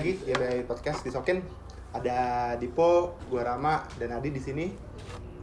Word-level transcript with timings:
lagi 0.00 0.16
ya 0.24 0.32
dari 0.32 0.64
podcast 0.64 1.04
disokin. 1.04 1.44
Ada 1.92 2.56
Dipo, 2.56 3.20
gua 3.28 3.44
Rama 3.44 3.84
dan 4.00 4.16
Adi 4.16 4.32
di 4.32 4.40
sini. 4.40 4.72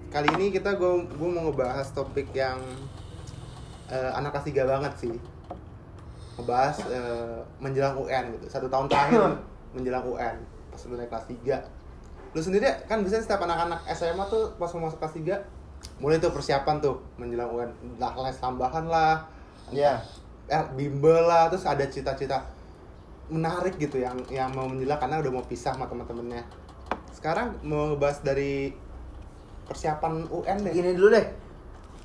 Kali 0.10 0.34
ini 0.34 0.50
kita 0.50 0.74
gua, 0.74 0.98
gua 1.14 1.30
mau 1.30 1.46
ngebahas 1.46 1.94
topik 1.94 2.34
yang 2.34 2.58
eh, 3.94 4.12
anak 4.18 4.34
kelas 4.34 4.50
3 4.50 4.66
banget 4.66 4.94
sih. 4.98 5.14
Ngebahas 6.42 6.74
eh, 6.90 7.38
menjelang 7.62 8.02
UN 8.02 8.34
gitu. 8.34 8.50
Satu 8.50 8.66
tahun 8.66 8.90
terakhir 8.90 9.38
menjelang 9.78 10.10
UN 10.10 10.42
pas 10.74 10.82
lu 10.90 10.98
naik 10.98 11.14
kelas 11.14 11.26
3. 11.30 12.34
Lu 12.34 12.42
sendiri 12.42 12.66
kan 12.90 13.06
biasanya 13.06 13.30
setiap 13.30 13.46
anak-anak 13.46 13.86
SMA 13.94 14.26
tuh 14.26 14.58
pas 14.58 14.74
mau 14.74 14.90
masuk 14.90 14.98
kelas 14.98 15.46
3 15.46 16.02
mulai 16.02 16.18
tuh 16.18 16.34
persiapan 16.34 16.82
tuh 16.82 16.98
menjelang 17.22 17.54
UN 17.54 17.70
lah 18.02 18.18
les 18.26 18.34
tambahan 18.42 18.90
lah 18.90 19.22
Iya. 19.70 20.02
eh, 20.50 20.66
bimbel 20.74 21.30
lah 21.30 21.46
terus 21.54 21.70
ada 21.70 21.86
cita-cita 21.86 22.57
menarik 23.28 23.76
gitu 23.76 24.00
yang 24.00 24.16
yang 24.32 24.50
mau 24.56 24.68
menjelang 24.68 25.00
karena 25.00 25.20
udah 25.20 25.32
mau 25.32 25.44
pisah 25.44 25.76
sama 25.76 25.88
teman-temannya 25.88 26.48
sekarang 27.12 27.58
mau 27.66 27.92
ngebahas 27.92 28.24
dari 28.24 28.72
persiapan 29.68 30.32
UN 30.32 30.58
deh 30.64 30.72
Gini 30.72 30.92
dulu 30.96 31.12
deh. 31.12 31.26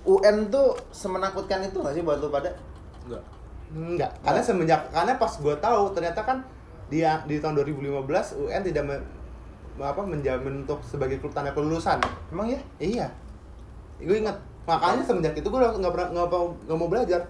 UN 0.03 0.51
tuh 0.51 0.75
semenakutkan 0.91 1.63
itu 1.63 1.79
gak 1.79 1.95
sih 1.95 2.03
buat 2.03 2.19
lu 2.19 2.27
pada? 2.27 2.51
Enggak. 3.07 3.23
enggak 3.73 4.11
karena 4.21 4.43
semenjak 4.43 4.81
karena 4.91 5.15
pas 5.17 5.33
gue 5.39 5.55
tahu 5.57 5.83
ternyata 5.95 6.21
kan 6.27 6.39
dia 6.91 7.23
di 7.25 7.39
tahun 7.39 7.63
2015 7.63 8.05
UN 8.45 8.61
tidak 8.67 8.85
me- 8.85 9.07
apa 9.81 10.03
menjamin 10.05 10.69
untuk 10.69 10.85
sebagai 10.85 11.17
tanda 11.33 11.55
kelulusan 11.57 11.97
Emang 12.29 12.53
ya? 12.53 12.61
iya 12.77 13.07
gue 13.97 14.13
ingat 14.19 14.37
makanya 14.69 15.03
semenjak 15.07 15.33
itu 15.39 15.49
gue 15.49 15.57
nggak 15.59 15.93
pernah 15.95 16.09
nggak 16.13 16.29
mau 16.29 16.47
nggak 16.67 16.79
mau 16.79 16.89
belajar 16.91 17.21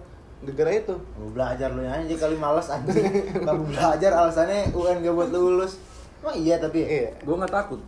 gara-gara 0.43 0.71
itu 0.75 0.95
Mau 1.15 1.31
belajar 1.31 1.69
lu 1.71 1.81
aja 1.81 2.15
kali 2.19 2.35
males 2.35 2.67
anjing. 2.67 3.05
Gak 3.39 3.53
mau 3.53 3.63
belajar 3.63 4.11
alasannya 4.13 4.71
UN 4.71 4.97
gak 4.99 5.13
buat 5.13 5.29
lu 5.29 5.39
lulus. 5.49 5.79
Emang 6.19 6.35
iya 6.35 6.55
tapi 6.55 6.77
ya? 6.79 6.87
iya 6.87 7.09
Gue 7.19 7.35
nggak 7.35 7.49
takut. 7.49 7.79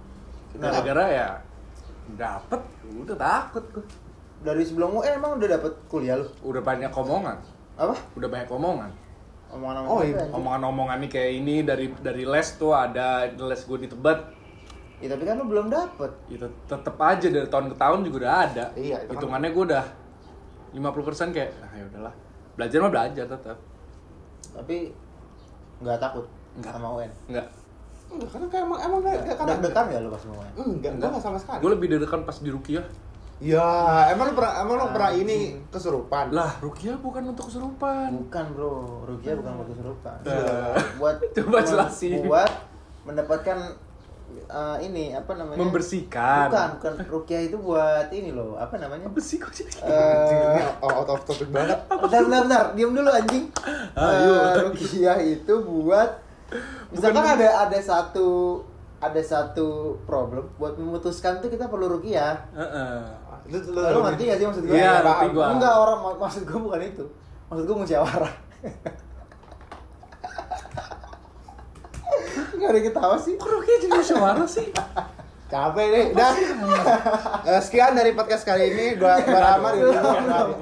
Kenapa? 0.51 0.81
Gara-gara 0.81 1.03
ya 1.07 1.27
dapet, 2.11 2.61
udah 2.95 3.17
takut 3.17 3.63
gue. 3.71 3.85
Dari 4.39 4.61
sebelum 4.61 4.93
UN 4.93 5.17
emang 5.17 5.35
udah 5.35 5.49
dapet 5.51 5.73
kuliah 5.85 6.15
lu? 6.15 6.27
Udah 6.43 6.61
banyak 6.61 6.91
omongan, 6.91 7.37
Apa? 7.75 7.95
udah 8.13 8.29
banyak 8.29 8.47
omongan. 8.47 8.91
Omongan 9.47 9.81
Oh, 9.85 10.01
iya. 10.01 10.21
Omongan-omongan 10.29 10.97
nih 11.01 11.09
kayak 11.09 11.31
ini 11.33 11.55
dari 11.61 11.87
dari 11.97 12.23
les 12.23 12.47
tuh 12.55 12.71
ada 12.71 13.25
les 13.25 13.61
gue 13.61 13.77
di 13.77 13.87
Tebet. 13.87 14.19
Ya, 14.99 15.11
tapi 15.11 15.23
kan 15.23 15.35
lu 15.35 15.45
belum 15.45 15.67
dapet. 15.67 16.11
Itu 16.27 16.47
tetep 16.65 16.95
aja 16.95 17.27
dari 17.27 17.47
tahun 17.47 17.71
ke 17.71 17.75
tahun 17.75 17.99
juga 18.03 18.17
udah 18.21 18.35
ada. 18.43 18.65
Iya, 18.75 18.95
itu 19.01 19.07
kan- 19.07 19.15
Hitungannya 19.17 19.49
gue 19.49 19.63
udah 19.65 19.85
50% 20.73 21.31
kayak, 21.31 21.51
ah 21.57 21.71
ya 21.71 21.83
udahlah. 21.87 22.13
Belajar 22.55 22.77
mah 22.79 22.91
belajar 22.91 23.25
tetap. 23.27 23.57
Tapi 24.51 24.77
nggak 25.77 25.99
takut 25.99 26.25
Nggak. 26.55 26.71
sama 26.71 26.87
UN. 26.93 27.11
Enggak. 27.27 27.47
Enggak, 28.05 28.29
karena 28.29 28.45
kayak 28.47 28.63
emang 28.63 28.79
emang 28.81 28.99
enggak 29.01 29.35
karena 29.35 29.51
Deg-degan 29.51 29.85
gak 29.85 29.99
lu 29.99 30.09
pas 30.09 30.23
mau 30.23 30.35
UN? 30.37 30.51
enggak 30.55 30.91
enggak 30.93 31.09
enggak 31.09 31.21
sama 31.21 31.37
sekali 31.37 31.59
Gue 31.59 31.71
lebih 31.71 31.87
deg-degan 31.89 32.21
pas 32.23 32.37
di 32.37 32.49
Rukiah. 32.49 32.85
Ya, 33.35 33.67
emang 34.07 34.31
lu 34.31 34.33
pernah 34.33 34.53
emang 34.57 34.75
lu 34.77 34.85
pernah 34.89 35.11
ini 35.11 35.37
kesurupan? 35.67 36.31
Lah, 36.31 36.55
Rukiah 36.57 36.95
bukan 36.95 37.23
untuk 37.27 37.51
kesurupan. 37.51 38.07
Bukan 38.15 38.45
bro, 38.51 39.03
Rukia 39.03 39.35
bukan 39.35 39.51
buat 39.53 39.69
kesurupan. 39.69 40.17
Buat 40.95 41.15
Coba 41.35 41.49
buat- 41.51 41.67
jelasin. 41.67 42.23
Buat 42.23 42.51
mendapatkan 43.03 43.57
eh, 44.37 44.77
ini 44.81 45.11
apa 45.11 45.31
namanya? 45.33 45.57
Membersihkan. 45.57 46.47
Bukan, 46.47 46.67
bukan 46.75 46.93
Rukia 47.07 47.39
itu 47.41 47.55
buat 47.55 48.07
ini 48.09 48.29
loh, 48.29 48.55
apa 48.55 48.75
namanya? 48.75 49.05
Apa 49.05 49.19
sih 49.19 49.37
kok 49.37 49.51
Eh, 49.81 50.65
out 50.79 51.07
of 51.07 51.21
topic 51.23 51.47
banget. 51.49 51.79
bentar, 51.87 52.19
bentar, 52.21 52.41
bentar, 52.41 52.65
diam 52.73 52.91
dulu 52.91 53.07
anjing. 53.07 53.45
Ayo. 53.93 54.33
Eh, 54.33 54.53
Rukia 54.63 55.13
itu 55.19 55.53
buat 55.61 56.09
misalkan 56.89 57.25
ada 57.25 57.65
ada 57.65 57.79
satu 57.79 58.61
ada 58.97 59.19
satu 59.19 59.67
problem 60.03 60.45
buat 60.55 60.73
memutuskan 60.75 61.37
tuh 61.37 61.47
kita 61.47 61.65
perlu 61.65 61.91
Rukia. 61.91 62.37
Heeh. 62.51 62.97
Lu, 63.45 63.57
lu, 63.61 63.77
Lu 63.77 63.99
ngerti 64.01 64.25
gak 64.25 64.37
sih 64.37 64.45
maksud 64.45 64.63
gue? 64.63 64.73
Iya, 64.73 65.01
ngerti 65.01 65.27
gua. 65.31 65.45
Enggak, 65.51 65.73
orang 65.75 65.99
mak- 66.01 66.19
maksud 66.19 66.41
gue 66.43 66.57
bukan 66.57 66.81
itu. 66.81 67.05
Maksud 67.45 67.63
gue 67.63 67.77
musyawarah. 67.77 68.33
Enggak 72.55 72.69
ada 72.71 72.77
yang 72.77 72.87
ketawa 72.87 73.15
sih. 73.19 73.33
Kok 73.35 73.49
Rukiah 73.49 73.77
jadi 73.77 73.93
musyawarah 73.93 74.47
sih? 74.47 74.67
Capek 75.45 75.85
nih, 75.93 76.05
udah. 76.09 76.31
Eh, 77.47 77.61
sekian 77.61 77.93
dari 77.93 78.17
podcast 78.17 78.41
kali 78.41 78.73
ini 78.73 78.97
gua 78.97 79.21
gua 79.21 79.61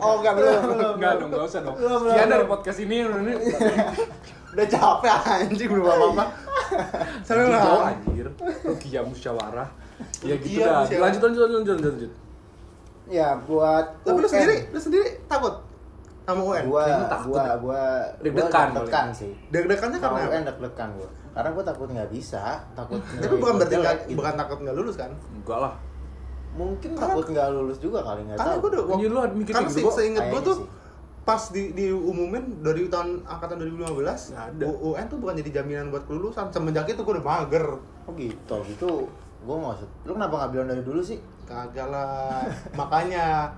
Oh, 0.03 0.19
enggak 0.19 0.33
belum. 0.35 0.59
Enggak 0.99 1.13
dong, 1.23 1.29
enggak 1.31 1.47
usah 1.47 1.59
dong. 1.63 1.75
Sekian 1.79 2.27
dari 2.27 2.43
podcast 2.43 2.79
ini 2.83 2.95
ini 2.99 3.33
Udah 4.53 4.67
capek 4.69 5.13
anjing 5.23 5.69
belum 5.71 5.87
apa-apa. 5.87 6.25
Sampai 7.23 7.47
Gitu 7.47 7.55
lah. 7.55 7.89
anjir. 7.89 8.27
Rukiah 8.67 9.03
musyawarah. 9.07 9.69
Ya 10.21 10.35
gitu 10.35 10.61
Rukiah 10.61 10.83
dah. 10.83 10.99
Lanjut 10.99 11.21
lanjut 11.23 11.41
lanjut 11.47 11.57
lanjut 11.63 11.79
lanjut. 11.79 12.11
Ya, 13.03 13.35
buat 13.47 13.85
Tapi 14.03 14.15
lu 14.15 14.23
UN. 14.23 14.31
sendiri, 14.31 14.55
lu 14.71 14.79
sendiri 14.79 15.07
takut 15.27 15.59
sama 16.23 16.39
UN? 16.39 16.63
Gua, 16.67 16.83
gua, 16.87 16.95
ya. 17.03 17.19
gua, 17.23 17.43
gua 17.59 17.81
deg-degan 18.19 19.07
sih. 19.11 19.31
Deg-degannya 19.51 19.97
karena 19.99 20.19
UN 20.27 20.43
deg-degan 20.43 20.89
gua. 20.95 21.09
Karena 21.33 21.49
gua 21.49 21.63
takut 21.63 21.88
nggak 21.88 22.09
bisa, 22.09 22.61
takut 22.73 23.01
Tapi 23.01 23.33
bukan 23.33 23.41
gua 23.49 23.59
berarti 23.59 23.75
jelek, 23.75 23.99
gitu. 24.05 24.17
bukan 24.17 24.33
takut 24.35 24.57
nggak 24.61 24.75
lulus 24.75 24.95
kan? 24.95 25.11
Enggak 25.33 25.59
lah. 25.59 25.73
Mungkin 26.53 26.89
Karena- 26.94 27.09
takut 27.09 27.25
nggak 27.27 27.47
lulus 27.51 27.77
juga 27.77 27.99
kali 28.01 28.21
nggak 28.23 28.38
Karena 28.38 28.53
tahu. 28.53 28.61
gua 28.61 28.69
udah 28.69 28.83
Iya, 28.94 29.07
lu 29.09 29.19
mikir 29.35 29.51
karena 29.51 29.67
sih 29.67 29.75
gitu, 29.75 29.85
Bo. 29.85 29.91
seinget 29.91 30.22
gua 30.22 30.29
Kayaknya 30.29 30.45
tuh 30.45 30.55
sih. 30.55 30.67
pas 31.23 31.43
di 31.49 31.63
diumumin 31.72 32.43
dari 32.59 32.81
tahun 32.85 33.09
angkatan 33.23 33.55
2015 33.57 34.22
Nggak 34.29 34.45
ada. 34.51 34.66
UN 34.69 35.05
tuh 35.07 35.17
bukan 35.17 35.33
jadi 35.39 35.49
jaminan 35.55 35.88
buat 35.89 36.03
kelulusan 36.03 36.45
semenjak 36.49 36.85
itu 36.85 37.01
gua 37.01 37.13
udah 37.16 37.25
mager 37.25 37.66
Oh 38.03 38.13
gitu, 38.13 38.55
gitu. 38.67 38.93
Gua 39.41 39.57
maksud, 39.61 39.89
lu 40.03 40.11
kenapa 40.13 40.33
nggak 40.38 40.51
bilang 40.51 40.67
dari 40.67 40.81
dulu 40.81 40.99
sih? 40.99 41.17
kagak 41.43 41.88
lah 41.88 42.39
makanya 42.73 43.51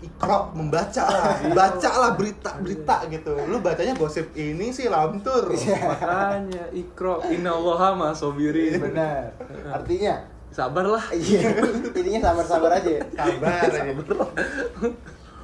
ikrok 0.00 0.52
membaca 0.52 1.04
lah 1.04 1.36
baca 1.52 1.90
lah 1.92 2.10
berita 2.14 2.56
berita 2.56 3.04
gitu 3.06 3.36
lu 3.44 3.60
bacanya 3.60 3.92
gosip 3.94 4.32
ini 4.32 4.68
sih 4.68 4.88
lamtur 4.88 5.52
Makanya 5.52 6.72
ikro 6.72 7.20
innallaha 7.26 7.92
ma 7.92 8.08
sabirin. 8.10 8.80
Benar. 8.80 9.28
Artinya, 9.70 10.24
Sabarlah. 10.48 11.04
iya. 11.12 11.52
Intinya 11.92 12.20
sabar-sabar 12.26 12.70
aja. 12.74 12.96
sabar 13.12 13.60
aja 13.60 13.80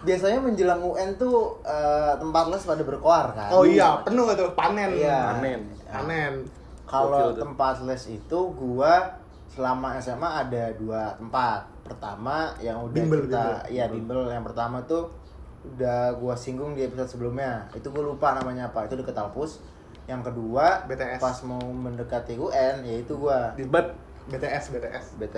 Biasanya 0.02 0.38
menjelang 0.38 0.80
UN 0.80 1.14
tuh 1.16 1.60
eh, 1.60 2.12
tempat 2.16 2.44
les 2.48 2.62
pada 2.62 2.80
berkoar 2.80 3.26
kan. 3.32 3.50
oh 3.50 3.62
iya 3.62 4.00
penuh 4.00 4.30
tuh 4.32 4.54
panen 4.54 4.94
Iya. 4.94 5.36
Panen. 5.36 5.60
panen 5.84 6.32
Kalau 6.86 7.34
tempat 7.34 7.82
les 7.82 8.02
itu 8.08 8.38
gua 8.54 9.18
selama 9.46 9.98
SMA 9.98 10.30
ada 10.40 10.70
dua 10.74 11.12
tempat. 11.12 11.66
Pertama 11.88 12.36
yang 12.58 12.78
udah 12.80 12.92
Bimbel, 12.92 13.20
kita 13.22 13.42
bimbel. 13.62 13.72
ya 13.72 13.84
bimbel 13.86 14.20
yang 14.26 14.42
pertama 14.42 14.78
tuh 14.82 15.08
udah 15.66 16.14
gua 16.14 16.34
singgung 16.34 16.72
di 16.72 16.82
episode 16.82 17.08
sebelumnya. 17.08 17.66
Itu 17.72 17.88
gua 17.88 18.06
lupa 18.06 18.34
namanya 18.34 18.66
apa. 18.66 18.84
Itu 18.84 18.94
deket 18.94 19.14
Alpus. 19.14 19.62
Yang 20.06 20.30
kedua 20.30 20.86
BTS. 20.86 21.18
pas 21.18 21.34
mau 21.42 21.58
mendekati 21.58 22.34
UN 22.34 22.82
yaitu 22.82 23.14
gua 23.16 23.50
Di 23.52 23.64
bet 23.64 23.90
BTS 24.26 24.70
BTS 24.70 25.04
BT 25.16 25.36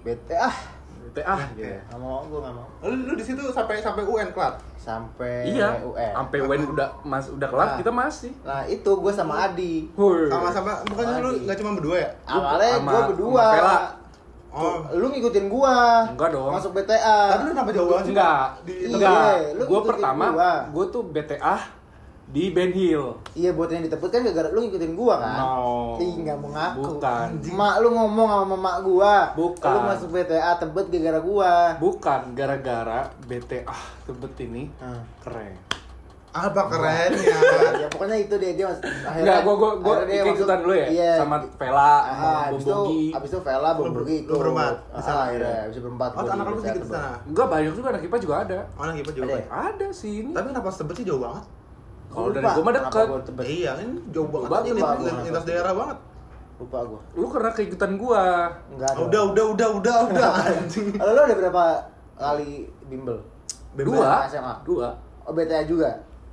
BT 0.00 0.30
ah 0.32 0.54
BTA 1.00 1.34
gitu. 1.52 1.62
nggak 1.64 1.94
mau 1.96 2.22
gua 2.24 2.38
nggak 2.40 2.54
mau 2.54 2.66
lu, 2.80 2.94
lu 3.04 3.12
di 3.14 3.24
situ 3.24 3.38
sampai 3.48 3.78
sampai 3.78 4.02
UN 4.02 4.30
kelar 4.30 4.54
sampai 4.76 5.46
Iya. 5.48 5.74
UN. 5.80 6.12
Sampai 6.12 6.38
when 6.40 6.62
udah 6.68 6.86
mas 7.02 7.26
udah 7.28 7.46
kelar 7.46 7.66
Nah. 7.68 7.76
kita 7.76 7.90
masih. 7.92 8.30
Nah 8.40 8.62
itu 8.64 8.90
gua 8.92 9.10
sama 9.10 9.34
Adi. 9.44 9.90
Sama-sama 10.26 10.78
bukannya 10.84 11.18
lu 11.18 11.30
nggak 11.42 11.56
cuma 11.56 11.70
berdua 11.74 11.96
ya 11.98 12.10
Awalnya 12.28 12.70
sama- 12.76 12.92
gua 12.92 13.02
berdua. 13.08 13.42
sama 13.42 13.54
Vela. 13.54 13.78
Oh 14.50 14.76
Lu 14.92 15.06
ngikutin 15.08 15.46
gua. 15.46 16.08
Enggak 16.08 16.30
dong. 16.30 16.50
Masuk 16.50 16.72
BTA. 16.72 17.18
tapi 17.30 17.42
lu 17.42 17.50
kenapa 17.52 17.70
jauh 17.70 17.88
banget 17.88 18.06
Enggak, 18.08 18.42
di 18.62 18.72
Iya, 18.74 18.88
enggak. 18.90 19.32
lu 19.54 19.62
Gue 19.62 19.68
ngikutin 19.70 19.88
pertama, 19.90 20.24
gua. 20.30 20.52
gue 20.68 20.84
tuh 20.88 21.02
BTA 21.04 21.56
di 22.28 22.52
Ben 22.52 22.68
Hill. 22.70 23.04
Iya 23.32 23.50
buat 23.52 23.68
yang 23.68 23.80
ditebut 23.82 24.04
kan 24.06 24.20
gara-gara 24.20 24.48
lu 24.48 24.60
ngikutin 24.62 24.92
gua 24.92 25.14
kan? 25.16 25.36
No. 25.38 25.96
Ih 25.96 26.12
nggak 26.18 26.36
mau 26.36 26.50
ngaku. 26.50 26.80
Bukan. 26.94 27.28
Mak 27.50 27.74
lu 27.80 27.88
ngomong 27.90 28.28
sama 28.28 28.56
mak 28.58 28.76
gua. 28.82 29.14
Bukan. 29.32 29.64
Lu 29.66 29.80
masuk 29.82 30.08
BTA 30.10 30.52
tebet 30.56 30.86
gara-gara 30.88 31.20
gua. 31.20 31.52
Bukan 31.76 32.20
gara-gara 32.32 33.00
BTA 33.24 33.76
tebet 34.04 34.32
ini 34.42 34.68
Hmm. 34.76 35.00
keren. 35.18 35.56
Apa 36.30 36.60
kerennya 36.66 37.38
ya 37.82 37.88
pokoknya 37.88 38.16
itu 38.18 38.34
dia 38.36 38.52
dia 38.52 38.66
mas- 38.66 38.78
akhirnya 38.80 39.24
Enggak, 39.24 39.38
gue 39.40 39.54
gue 39.54 39.70
gue 39.74 39.90
akhirnya 39.90 40.08
dia 40.08 40.22
masuk- 40.22 40.36
ikutan 40.36 40.58
dulu 40.60 40.74
ya 40.74 40.86
iya, 40.88 41.12
sama 41.16 41.36
Vela, 41.54 41.94
Ah, 41.98 42.42
abis 42.46 42.60
itu 42.60 42.68
Bobogi. 42.68 43.04
abis 43.10 43.28
itu 43.28 43.38
Vela 43.40 43.70
Bom 43.70 43.80
Lu 43.80 43.90
ber- 43.90 43.98
Bogi 43.98 44.18
lu 44.22 44.34
berempat 44.36 44.74
Ah, 44.90 45.18
akhirnya 45.24 45.48
ya? 45.48 45.60
abis 45.62 45.74
itu 45.74 45.82
berempat 45.82 46.10
oh 46.10 46.20
gua 46.20 46.30
anak 46.30 46.44
lu 46.46 46.58
sedikit 46.58 46.82
sana 46.86 47.12
Enggak 47.24 47.46
banyak 47.48 47.72
juga 47.72 47.86
anak 47.88 48.02
IPA 48.02 48.16
juga 48.18 48.34
ada. 48.40 48.58
oh 48.68 48.82
anak 48.82 48.94
IPA 48.98 49.10
juga 49.12 49.24
Ada 49.24 49.34
ya? 49.34 49.44
Ada 49.48 49.86
sih 49.90 50.12
ini. 50.18 50.30
tapi 50.30 50.46
kenapa 50.48 50.68
tebet 50.70 50.94
sih 50.94 51.04
jauh 51.04 51.20
banget 51.20 51.44
Kalau 52.08 52.28
dari 52.28 52.46
gue 52.46 52.62
mah 52.62 52.72
gua 52.88 53.20
Tebet. 53.22 53.44
iya 53.46 53.70
ini 53.78 53.94
jauh 54.08 54.28
banget 54.28 54.48
lintas- 54.70 55.00
gua. 55.30 55.40
daerah 55.44 55.72
banget 55.74 55.98
lupa 56.58 56.78
gua 56.84 57.00
Lu 57.14 57.26
karena 57.26 57.50
keikutan 57.50 57.92
gua. 57.94 58.24
enggak 58.68 58.92
udah 58.98 59.20
udah 59.28 59.44
udah 59.48 59.68
udah 59.74 59.96
udah 60.06 60.28
anjing 60.44 60.86
lu 60.90 61.20
ada 61.20 61.34
berapa 61.34 61.64
kali 62.14 62.50
bimbel? 62.84 63.14
Dua. 63.78 64.26
SMA. 64.26 64.54
Dua. 64.62 64.90
Oh 65.22 65.30
BTA 65.30 65.62
juga. 65.62 65.86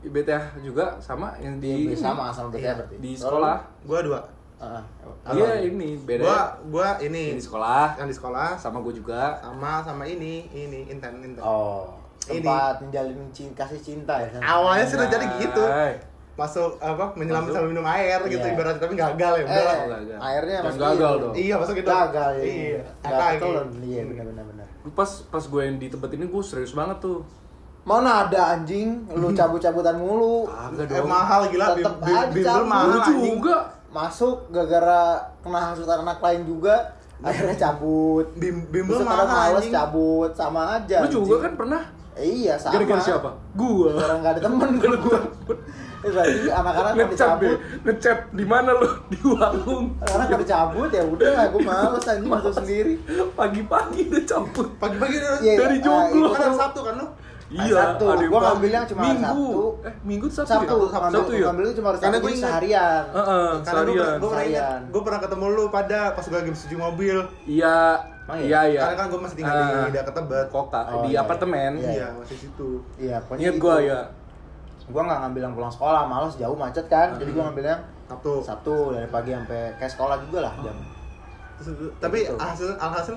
BTH 0.08 0.44
juga 0.60 0.86
sama 0.98 1.34
yang 1.38 1.58
di 1.58 1.90
Iya, 1.90 1.98
sama 1.98 2.30
sama 2.30 2.50
BTA 2.50 2.62
Iya, 2.62 2.74
berarti. 2.76 2.96
di 2.98 3.12
sekolah. 3.14 3.58
Gua 3.84 4.00
dua. 4.02 4.20
Heeh. 4.56 4.84
Iya 5.32 5.52
ini 5.64 6.00
beda. 6.00 6.22
Gua 6.22 6.40
gua 6.70 6.90
ini 7.00 7.24
Yang 7.32 7.40
di 7.40 7.46
sekolah 7.46 7.86
yang 7.96 8.08
di 8.08 8.16
sekolah 8.16 8.48
sama 8.56 8.78
gue 8.80 8.94
juga. 8.96 9.36
sama 9.38 9.82
sama 9.82 10.04
ini 10.04 10.48
ini 10.48 10.88
inten 10.88 11.20
inten. 11.20 11.40
Oh, 11.40 11.92
Ini. 12.26 12.40
tempat 12.40 12.80
menjalin 12.80 13.20
cinta 13.30 13.62
kasih 13.62 13.78
cinta 13.78 14.16
ya. 14.18 14.28
kan? 14.30 14.42
Awalnya 14.42 14.86
sih 14.86 14.96
udah 14.96 15.10
jadi 15.10 15.26
gitu. 15.38 15.64
Masuk 16.36 16.76
apa 16.80 17.16
menyelam 17.16 17.44
Masuk. 17.44 17.56
sambil 17.56 17.70
minum 17.72 17.86
air 17.86 18.20
gitu 18.26 18.42
Iya. 18.42 18.54
ibaratnya 18.54 18.82
tapi 18.82 18.94
gagal 18.94 19.34
ya 19.34 19.44
Eh, 19.46 19.56
lah. 19.58 19.78
gagal. 19.90 20.18
airnya 20.20 20.58
masuk 20.62 20.80
gagal 20.82 21.12
ini. 21.12 21.22
dong. 21.22 21.34
Iya 21.38 21.56
masuk 21.58 21.74
gitu. 21.76 21.90
Gagal 21.90 22.30
ya. 22.34 22.44
Iya. 22.44 22.82
Gitu. 23.32 23.48
Iya 23.86 24.02
benar 24.06 24.26
benar 24.26 24.46
benar. 24.46 24.68
Lu 24.82 24.92
Pas 24.92 25.12
pas 25.26 25.44
gue 25.44 25.62
yang 25.62 25.78
di 25.78 25.88
tempat 25.88 26.10
ini 26.12 26.26
gue 26.26 26.44
serius 26.44 26.72
banget 26.72 26.98
tuh. 27.00 27.24
Mana 27.86 28.26
ada 28.26 28.42
anjing, 28.52 29.06
lu 29.12 29.30
cabut-cabutan 29.30 29.94
mulu. 29.96 30.50
Agak 30.50 30.90
Eh, 30.92 31.06
mahal 31.06 31.42
gila 31.48 31.66
bim, 31.72 31.78
Tetep 31.80 31.96
bim, 32.02 32.16
aja 32.16 32.34
bimbel 32.34 32.64
mahal 32.66 32.90
anjing. 32.98 33.18
juga. 33.22 33.56
Masuk 33.88 34.50
gara-gara 34.50 35.02
kena 35.40 35.60
hasutan 35.64 36.02
anak 36.02 36.18
lain 36.20 36.42
juga. 36.44 36.76
Akhirnya 37.22 37.56
cabut. 37.56 38.26
Bim, 38.36 38.66
bimbel 38.68 39.00
mahal 39.00 39.26
males 39.26 39.62
anjing. 39.62 39.70
cabut 39.72 40.32
sama 40.34 40.62
aja. 40.76 40.98
Lu 41.00 41.08
juga 41.08 41.22
anjing. 41.22 41.42
kan 41.44 41.54
pernah? 41.56 41.82
Eh, 42.16 42.26
iya 42.42 42.54
sama. 42.58 42.74
Gara-gara 42.74 43.02
siapa? 43.04 43.30
Gua. 43.54 43.90
Gara 43.94 44.14
nggak 44.18 44.32
ada 44.34 44.42
temen 44.42 44.70
gua. 44.76 45.20
Eh, 46.02 46.10
Berarti 46.12 46.48
anak-anak 46.48 46.92
pada 46.92 47.02
Ngecap 47.04 47.10
deh, 47.10 47.50
cabut. 47.50 47.58
ngecap 47.82 48.18
di 48.32 48.46
mana 48.46 48.70
lu? 48.74 48.88
Di 49.12 49.20
warung. 49.22 49.86
Anak-anak 50.00 50.28
pada 50.32 50.46
cabut 50.48 50.90
ya 50.92 51.04
udah, 51.04 51.38
gue 51.50 51.62
males 51.64 52.04
anjing 52.04 52.30
masuk 52.32 52.54
sendiri. 52.56 52.94
Pagi-pagi 53.32 54.02
udah 54.08 54.24
cabut. 54.24 54.68
Pagi-pagi 54.76 55.16
udah 55.16 55.34
Iya, 55.40 55.54
Dari 55.56 55.78
jomblo. 55.80 56.30
itu 56.30 56.36
kan 56.36 56.52
Sabtu 56.56 56.82
kan 56.82 56.96
lu? 56.96 57.08
Iya, 57.58 57.76
Sabtu. 57.78 58.06
yang 58.06 58.20
Gua 58.26 58.36
pas- 58.36 58.48
ngambilnya 58.50 58.82
cuma 58.86 59.02
Minggu. 59.02 59.24
Sabtu. 59.24 59.48
Eh, 59.82 59.94
Minggu 60.04 60.28
Sabtu. 60.28 60.50
Sabtu, 60.50 60.76
ya? 60.76 60.88
ngambil, 60.92 61.16
Sabtu 61.16 61.32
ya? 61.32 61.44
ngambil 61.46 61.64
cuma 61.72 61.90
Karena 61.96 62.18
gua 62.18 62.30
ingat. 62.30 62.44
seharian. 62.46 63.04
Heeh, 63.08 63.48
Karena 63.58 63.82
gue 63.82 63.96
seharian. 63.96 64.16
gue 64.16 64.30
pernah 64.30 64.44
ingat, 64.44 64.60
Seharian. 64.60 64.82
gue 64.86 65.02
pernah 65.02 65.20
ketemu 65.20 65.46
lu 65.50 65.64
pada 65.70 66.00
pas 66.12 66.26
gue 66.26 66.38
lagi 66.38 66.52
cuci 66.54 66.76
mobil. 66.76 67.18
Iya. 67.46 67.78
Emang 68.26 68.38
Iya, 68.42 68.60
iya. 68.66 68.82
Karena 68.82 68.96
kan 68.98 69.06
gue 69.08 69.20
masih 69.22 69.38
tinggal 69.38 69.54
Ah. 69.56 69.86
di 69.86 69.94
dekat 69.94 70.14
Tebet. 70.14 70.48
Kota 70.50 70.82
Oh, 70.84 71.02
di 71.02 71.10
iya. 71.10 71.20
apartemen. 71.22 71.72
Iya. 71.76 71.90
Iya, 71.92 72.08
masih 72.16 72.38
situ. 72.40 72.70
Iya, 72.98 73.16
pokoknya 73.22 73.42
Ingat 73.46 73.56
gua 73.58 73.76
ya. 73.80 74.00
Gua 74.86 75.02
nggak 75.02 75.20
ngambil 75.20 75.42
yang 75.42 75.54
pulang 75.54 75.72
sekolah, 75.72 76.02
males 76.04 76.34
jauh 76.36 76.54
macet 76.54 76.86
kan. 76.86 77.08
Jadi 77.16 77.30
gua 77.32 77.44
ngambil 77.46 77.66
yang 77.68 77.82
Sabtu. 78.06 78.34
Sabtu 78.40 78.74
dari 78.92 79.08
pagi 79.08 79.32
sampai 79.32 79.74
kayak 79.76 79.92
sekolah 79.92 80.16
juga 80.22 80.38
lah 80.44 80.54
jam. 80.60 80.78
Terus- 81.56 81.94
tapi 81.96 82.18
Gitu. 82.22 82.36
hasil 82.36 82.70
alhasil 82.76 83.16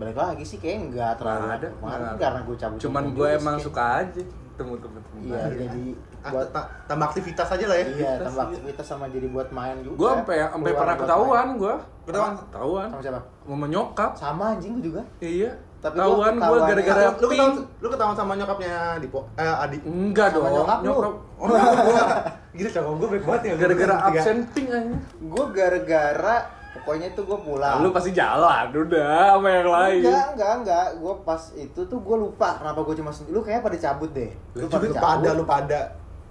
Balik 0.00 0.16
lagi 0.16 0.44
sih 0.48 0.56
kayak 0.56 0.88
enggak 0.88 1.12
terlalu 1.20 1.46
ada. 1.52 1.68
Kemarin 1.68 2.08
karena 2.16 2.40
gue 2.40 2.56
cabut. 2.56 2.78
Cuman 2.80 3.04
gue 3.12 3.28
emang 3.30 3.56
suka 3.60 3.84
aja 4.00 4.22
ketemu 4.50 4.76
temen-temen. 4.76 5.20
Iya, 5.24 5.40
baru. 5.40 5.56
jadi 5.56 5.84
ah, 6.20 6.30
buat 6.32 6.48
ta- 6.52 6.68
tambah 6.84 7.06
aktivitas 7.08 7.48
aja 7.48 7.64
lah 7.64 7.76
ya. 7.76 7.86
iya 7.90 8.12
tambah 8.20 8.42
aktivitas 8.48 8.84
sama 8.84 9.04
jadi 9.08 9.26
buat 9.28 9.48
main 9.52 9.76
juga. 9.80 9.96
Gue 9.96 10.10
sampai 10.16 10.36
sampai 10.42 10.72
pernah 10.72 10.96
ketahuan 10.96 11.46
gue. 11.56 11.74
Ketahuan? 12.04 12.32
Ketahuan. 12.36 12.88
Sama 12.92 13.00
siapa? 13.00 13.20
Mau 13.44 13.56
menyokap. 13.56 14.10
Sama 14.12 14.44
anjing 14.52 14.72
gue 14.76 14.84
juga. 14.92 15.02
Iya. 15.20 15.52
Tapi 15.80 15.96
Ketahuan 15.96 16.34
gue 16.36 16.58
gara-gara 16.60 17.02
lu 17.16 17.26
ketahuan, 17.26 17.54
lu 17.80 17.88
ketahuan 17.88 18.16
sama 18.16 18.32
nyokapnya 18.36 19.00
Dipo 19.00 19.20
eh 19.32 19.48
Adi. 19.48 19.76
Enggak 19.80 20.28
Sama 20.28 20.36
dong. 20.44 20.56
nyokap. 20.60 20.78
Nyokap. 20.84 21.12
Oh, 21.40 21.46
gua. 21.48 22.04
Gila 22.52 22.68
cowok 22.68 22.92
gue 22.92 23.08
baik 23.08 23.24
banget 23.24 23.42
ya. 23.42 23.52
Gara-gara 23.56 23.94
Tiga. 23.96 24.08
absen 24.12 24.38
pink 24.52 24.68
aja. 24.68 24.96
Gue 25.16 25.44
gara-gara 25.56 26.36
pokoknya 26.70 27.06
itu 27.10 27.20
gue 27.26 27.38
pulang. 27.42 27.82
Lu 27.82 27.90
pasti 27.90 28.10
jalan 28.14 28.70
udah 28.70 29.34
sama 29.36 29.48
yang 29.50 29.68
lain. 29.70 30.02
Enggak, 30.06 30.26
enggak, 30.34 30.52
enggak. 30.62 30.86
Gue 31.02 31.14
pas 31.26 31.42
itu 31.58 31.80
tuh 31.86 31.98
gue 31.98 32.16
lupa 32.16 32.48
kenapa 32.62 32.78
gue 32.86 32.94
cuma 33.02 33.10
sendiri. 33.10 33.34
Lu 33.34 33.42
kayaknya 33.42 33.62
pada 33.66 33.78
cabut 33.78 34.10
deh. 34.14 34.30
Lu 34.54 34.66
juga 34.70 35.00
pada 35.02 35.28
lu 35.34 35.44
pada. 35.44 35.80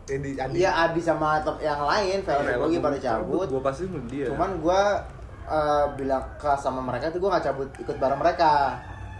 Jadi 0.09 0.41
Adi. 0.41 0.65
Iya, 0.65 0.71
Adi 0.89 1.01
sama 1.05 1.37
yang 1.61 1.85
lain, 1.85 2.17
Velg 2.25 2.45
lagi 2.65 2.77
pada 2.81 2.97
cabut. 2.97 3.45
Gue 3.45 3.61
pasti 3.61 3.85
sama 3.85 3.99
dia. 4.09 4.25
Cuman 4.31 4.49
gue 4.57 4.81
eh, 5.49 5.85
bilang 5.99 6.23
ke 6.39 6.51
sama 6.57 6.81
mereka 6.81 7.13
tuh 7.13 7.19
gue 7.21 7.29
nggak 7.29 7.45
cabut 7.45 7.69
ikut 7.77 7.95
bareng 7.99 8.19
mereka. 8.19 8.79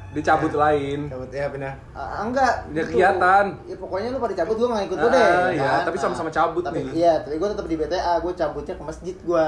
dia 0.09 0.25
cabut 0.25 0.49
lain. 0.57 1.05
Cabut 1.05 1.29
ya 1.29 1.45
benar. 1.53 1.77
Ah, 1.93 2.25
enggak. 2.25 2.65
Dia 2.73 2.81
gitu. 2.81 2.97
kelihatan. 2.97 3.45
Ya 3.69 3.77
pokoknya 3.77 4.09
lu 4.09 4.17
pada 4.17 4.33
cabut 4.33 4.55
gue 4.57 4.65
nggak 4.73 4.85
ikut 4.89 4.97
lu 4.97 5.05
Ah, 5.05 5.13
deh. 5.13 5.29
iya, 5.53 5.69
kan? 5.69 5.81
tapi 5.85 5.97
sama-sama 6.01 6.29
cabut 6.33 6.63
tapi, 6.65 6.81
nih. 6.81 7.05
Iya, 7.05 7.13
tapi 7.21 7.35
gue 7.37 7.49
tetap 7.53 7.65
di 7.69 7.75
BTA, 7.77 8.13
gue 8.17 8.33
cabutnya 8.33 8.73
ke 8.73 8.83
masjid 8.89 9.13
gue. 9.13 9.47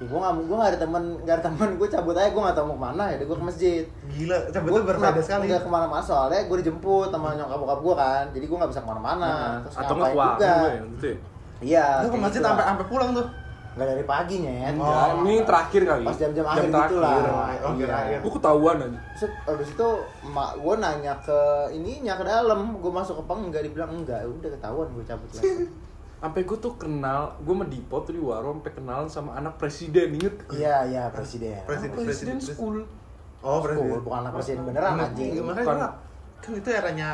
Ya, 0.00 0.08
gue 0.08 0.16
nggak 0.16 0.32
gue 0.48 0.56
nggak 0.56 0.70
ada 0.72 0.80
teman 0.80 1.02
nggak 1.20 1.34
ada 1.36 1.44
teman 1.44 1.68
gue 1.76 1.88
cabut 1.92 2.16
aja 2.16 2.32
gue 2.32 2.40
nggak 2.40 2.56
tahu 2.56 2.66
mau 2.72 2.76
ke 2.80 2.84
mana 2.88 3.02
ya 3.12 3.16
gue 3.20 3.36
ke 3.36 3.44
masjid. 3.44 3.84
Gila, 4.08 4.36
cabut 4.48 4.68
Gue 4.72 4.80
berbeda 4.88 5.20
sekali. 5.20 5.44
Nggak 5.44 5.62
ke 5.62 5.70
mana-mana 5.70 6.00
soalnya 6.00 6.40
gue 6.48 6.56
dijemput 6.64 7.08
sama 7.12 7.36
nyokap 7.36 7.58
bokap 7.60 7.80
gue 7.84 7.94
kan, 8.00 8.24
jadi 8.32 8.44
gue 8.48 8.56
nggak 8.56 8.70
bisa 8.72 8.80
ke 8.80 8.88
mana-mana. 8.88 9.28
Nah, 9.28 9.54
Terus 9.68 9.76
atau 9.76 9.94
nggak 10.00 10.12
juga. 10.16 10.32
gue 10.40 10.70
ya. 10.72 10.82
Iya. 11.60 11.86
Lu 12.00 12.08
ke 12.08 12.16
masjid 12.16 12.40
sampai 12.40 12.64
sampai 12.64 12.86
pulang 12.88 13.10
tuh. 13.12 13.26
Nggak 13.70 13.86
dari 13.86 14.04
paginya 14.08 14.52
ya. 14.56 14.68
Oh. 14.80 15.20
Ini 15.20 15.34
terakhir 15.44 15.82
kali. 15.84 16.04
Pas 16.08 16.16
jam-jam 16.16 16.46
akhir 16.48 16.64
gitu 16.72 16.96
lah. 16.96 17.14
Oh, 17.60 17.72
Iya. 17.76 18.18
Gue 18.24 18.32
ketahuan 18.40 18.76
aja. 18.80 18.98
Terus 19.20 19.32
abis 19.52 19.68
itu 19.68 19.88
mak 20.32 20.50
gue 20.56 20.74
nanya 20.80 21.14
ke 21.20 21.40
ininya 21.76 22.16
ke 22.16 22.24
dalam, 22.24 22.80
gue 22.80 22.92
masuk 22.92 23.20
ke 23.20 23.24
peng 23.28 23.52
nggak 23.52 23.62
dibilang 23.68 23.92
enggak, 23.92 24.24
udah 24.24 24.48
ketahuan 24.48 24.88
gue 24.96 25.04
cabut 25.04 25.28
lagi. 25.36 25.68
Sampai 26.20 26.44
gue 26.44 26.52
tuh 26.54 26.76
kenal, 26.76 27.32
gue 27.38 27.48
sama 27.50 27.64
Dipo 27.64 27.96
tuh 28.00 28.12
di 28.12 28.20
warung 28.20 28.60
sampai 28.60 28.72
kenalan 28.74 29.08
sama 29.08 29.30
anak 29.34 29.56
presiden 29.56 30.12
inget? 30.12 30.36
Iya 30.50 30.84
iya 30.84 31.02
presiden. 31.08 31.64
Presiden. 31.64 31.96
Anak 31.96 32.04
presiden 32.04 32.36
presiden. 32.36 32.54
school. 32.54 32.76
Oh, 33.40 33.58
berarti. 33.58 33.80
School, 33.80 34.00
bukan 34.02 34.18
anak 34.20 34.32
presiden 34.36 34.60
beneran 34.62 34.92
Iya, 34.92 35.04
anjing. 35.06 35.30
makanya 35.40 35.88
kan 36.38 36.52
itu 36.54 36.68
eranya 36.70 37.10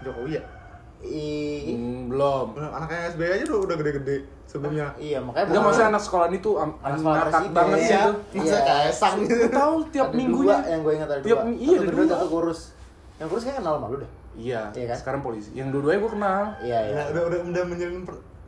Jokowi 0.00 0.36
ya. 0.36 0.42
I, 1.02 1.26
Hmm, 1.66 2.06
belum. 2.06 2.54
Anaknya 2.54 3.10
SBY 3.10 3.30
aja 3.34 3.44
udah 3.44 3.60
udah 3.64 3.76
gede-gede 3.76 4.16
sebelumnya. 4.44 4.86
iya 4.96 5.18
makanya 5.18 5.48
Enggak 5.48 5.62
maksudnya 5.64 5.88
anak 5.90 6.02
sekolah 6.04 6.26
itu 6.30 6.50
am- 6.54 6.78
Anak 6.78 6.98
sekolah 7.00 7.16
ngakak 7.16 7.32
presiden. 7.32 7.54
banget 7.56 7.78
sih 7.78 7.88
Iya. 7.88 7.98
itu. 7.98 8.12
Masa 8.38 8.58
kaisang 8.62 9.14
gitu. 9.18 9.34
Tahu 9.50 9.74
tiap 9.88 10.06
ada 10.06 10.14
minggunya. 10.14 10.54
dua 10.54 10.68
yang 10.68 10.80
gue 10.80 10.92
ingat 10.94 11.08
ada 11.10 11.20
Tiap 11.20 11.38
dua. 11.40 11.50
iya, 11.50 11.66
satu 11.66 11.72
ada 11.74 11.82
gendut, 11.88 12.04
dua. 12.04 12.12
satu 12.14 12.26
kurus. 12.28 12.60
Yang 13.16 13.28
kurus 13.28 13.42
kayak 13.42 13.56
kenal 13.58 13.72
sama 13.74 13.86
lu 13.88 13.96
dah. 13.98 14.10
Iya, 14.32 14.60
Iya 14.70 14.86
kan? 14.86 14.96
sekarang 14.98 15.20
polisi. 15.22 15.50
Yang 15.52 15.68
dua-duanya 15.72 15.98
gue 15.98 16.12
kenal. 16.12 16.42
Iya 16.62 16.78
iya. 16.78 16.92
Udah 16.92 17.06
udah 17.10 17.22
udah, 17.26 17.40
udah 17.50 17.64
menjalin 17.66 17.98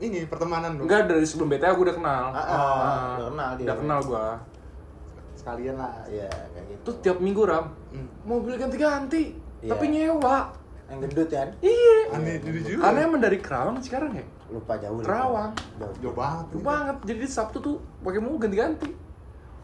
ini 0.05 0.21
pertemanan 0.25 0.77
dong. 0.77 0.85
Enggak 0.85 1.09
dari 1.09 1.25
sebelum 1.25 1.49
BTA 1.49 1.73
gue 1.73 1.85
udah 1.85 1.97
kenal. 1.97 2.25
Ah, 2.29 2.39
ah, 2.39 2.47
Ah, 2.47 3.09
udah 3.17 3.27
kenal 3.33 3.51
dia. 3.55 3.65
Udah 3.65 3.77
kenal 3.81 3.99
gue. 4.03 4.27
Sekalian 5.35 5.75
lah. 5.77 5.91
Ah, 5.91 6.05
Iya 6.07 6.29
kayak 6.29 6.67
gitu. 6.69 6.83
Tuh 6.85 6.95
tiap 7.01 7.19
minggu 7.19 7.43
ram, 7.43 7.67
Hmm. 7.91 8.09
mobil 8.23 8.55
ganti-ganti, 8.55 9.37
Iya. 9.61 9.71
tapi 9.73 9.85
nyewa. 9.89 10.39
Yang 10.85 10.99
gendut 11.01 11.29
kan? 11.29 11.49
Iya. 11.59 11.97
Aneh 12.13 12.37
dulu 12.39 12.59
juga. 12.61 12.81
Karena 12.85 13.01
emang 13.03 13.21
dari 13.21 13.39
Kerawang 13.41 13.77
sekarang 13.81 14.13
ya, 14.13 14.25
Lupa 14.53 14.77
jauh. 14.77 15.01
Kerawang. 15.01 15.51
Jauh. 15.81 15.95
Jauh 15.99 16.15
banget. 16.15 16.45
Tuh 16.53 16.61
banget. 16.61 16.97
Jadi 17.03 17.19
di 17.19 17.29
Sabtu 17.29 17.57
tuh 17.59 17.77
pakai 18.05 18.21
mobil 18.21 18.39
ganti-ganti. 18.39 18.91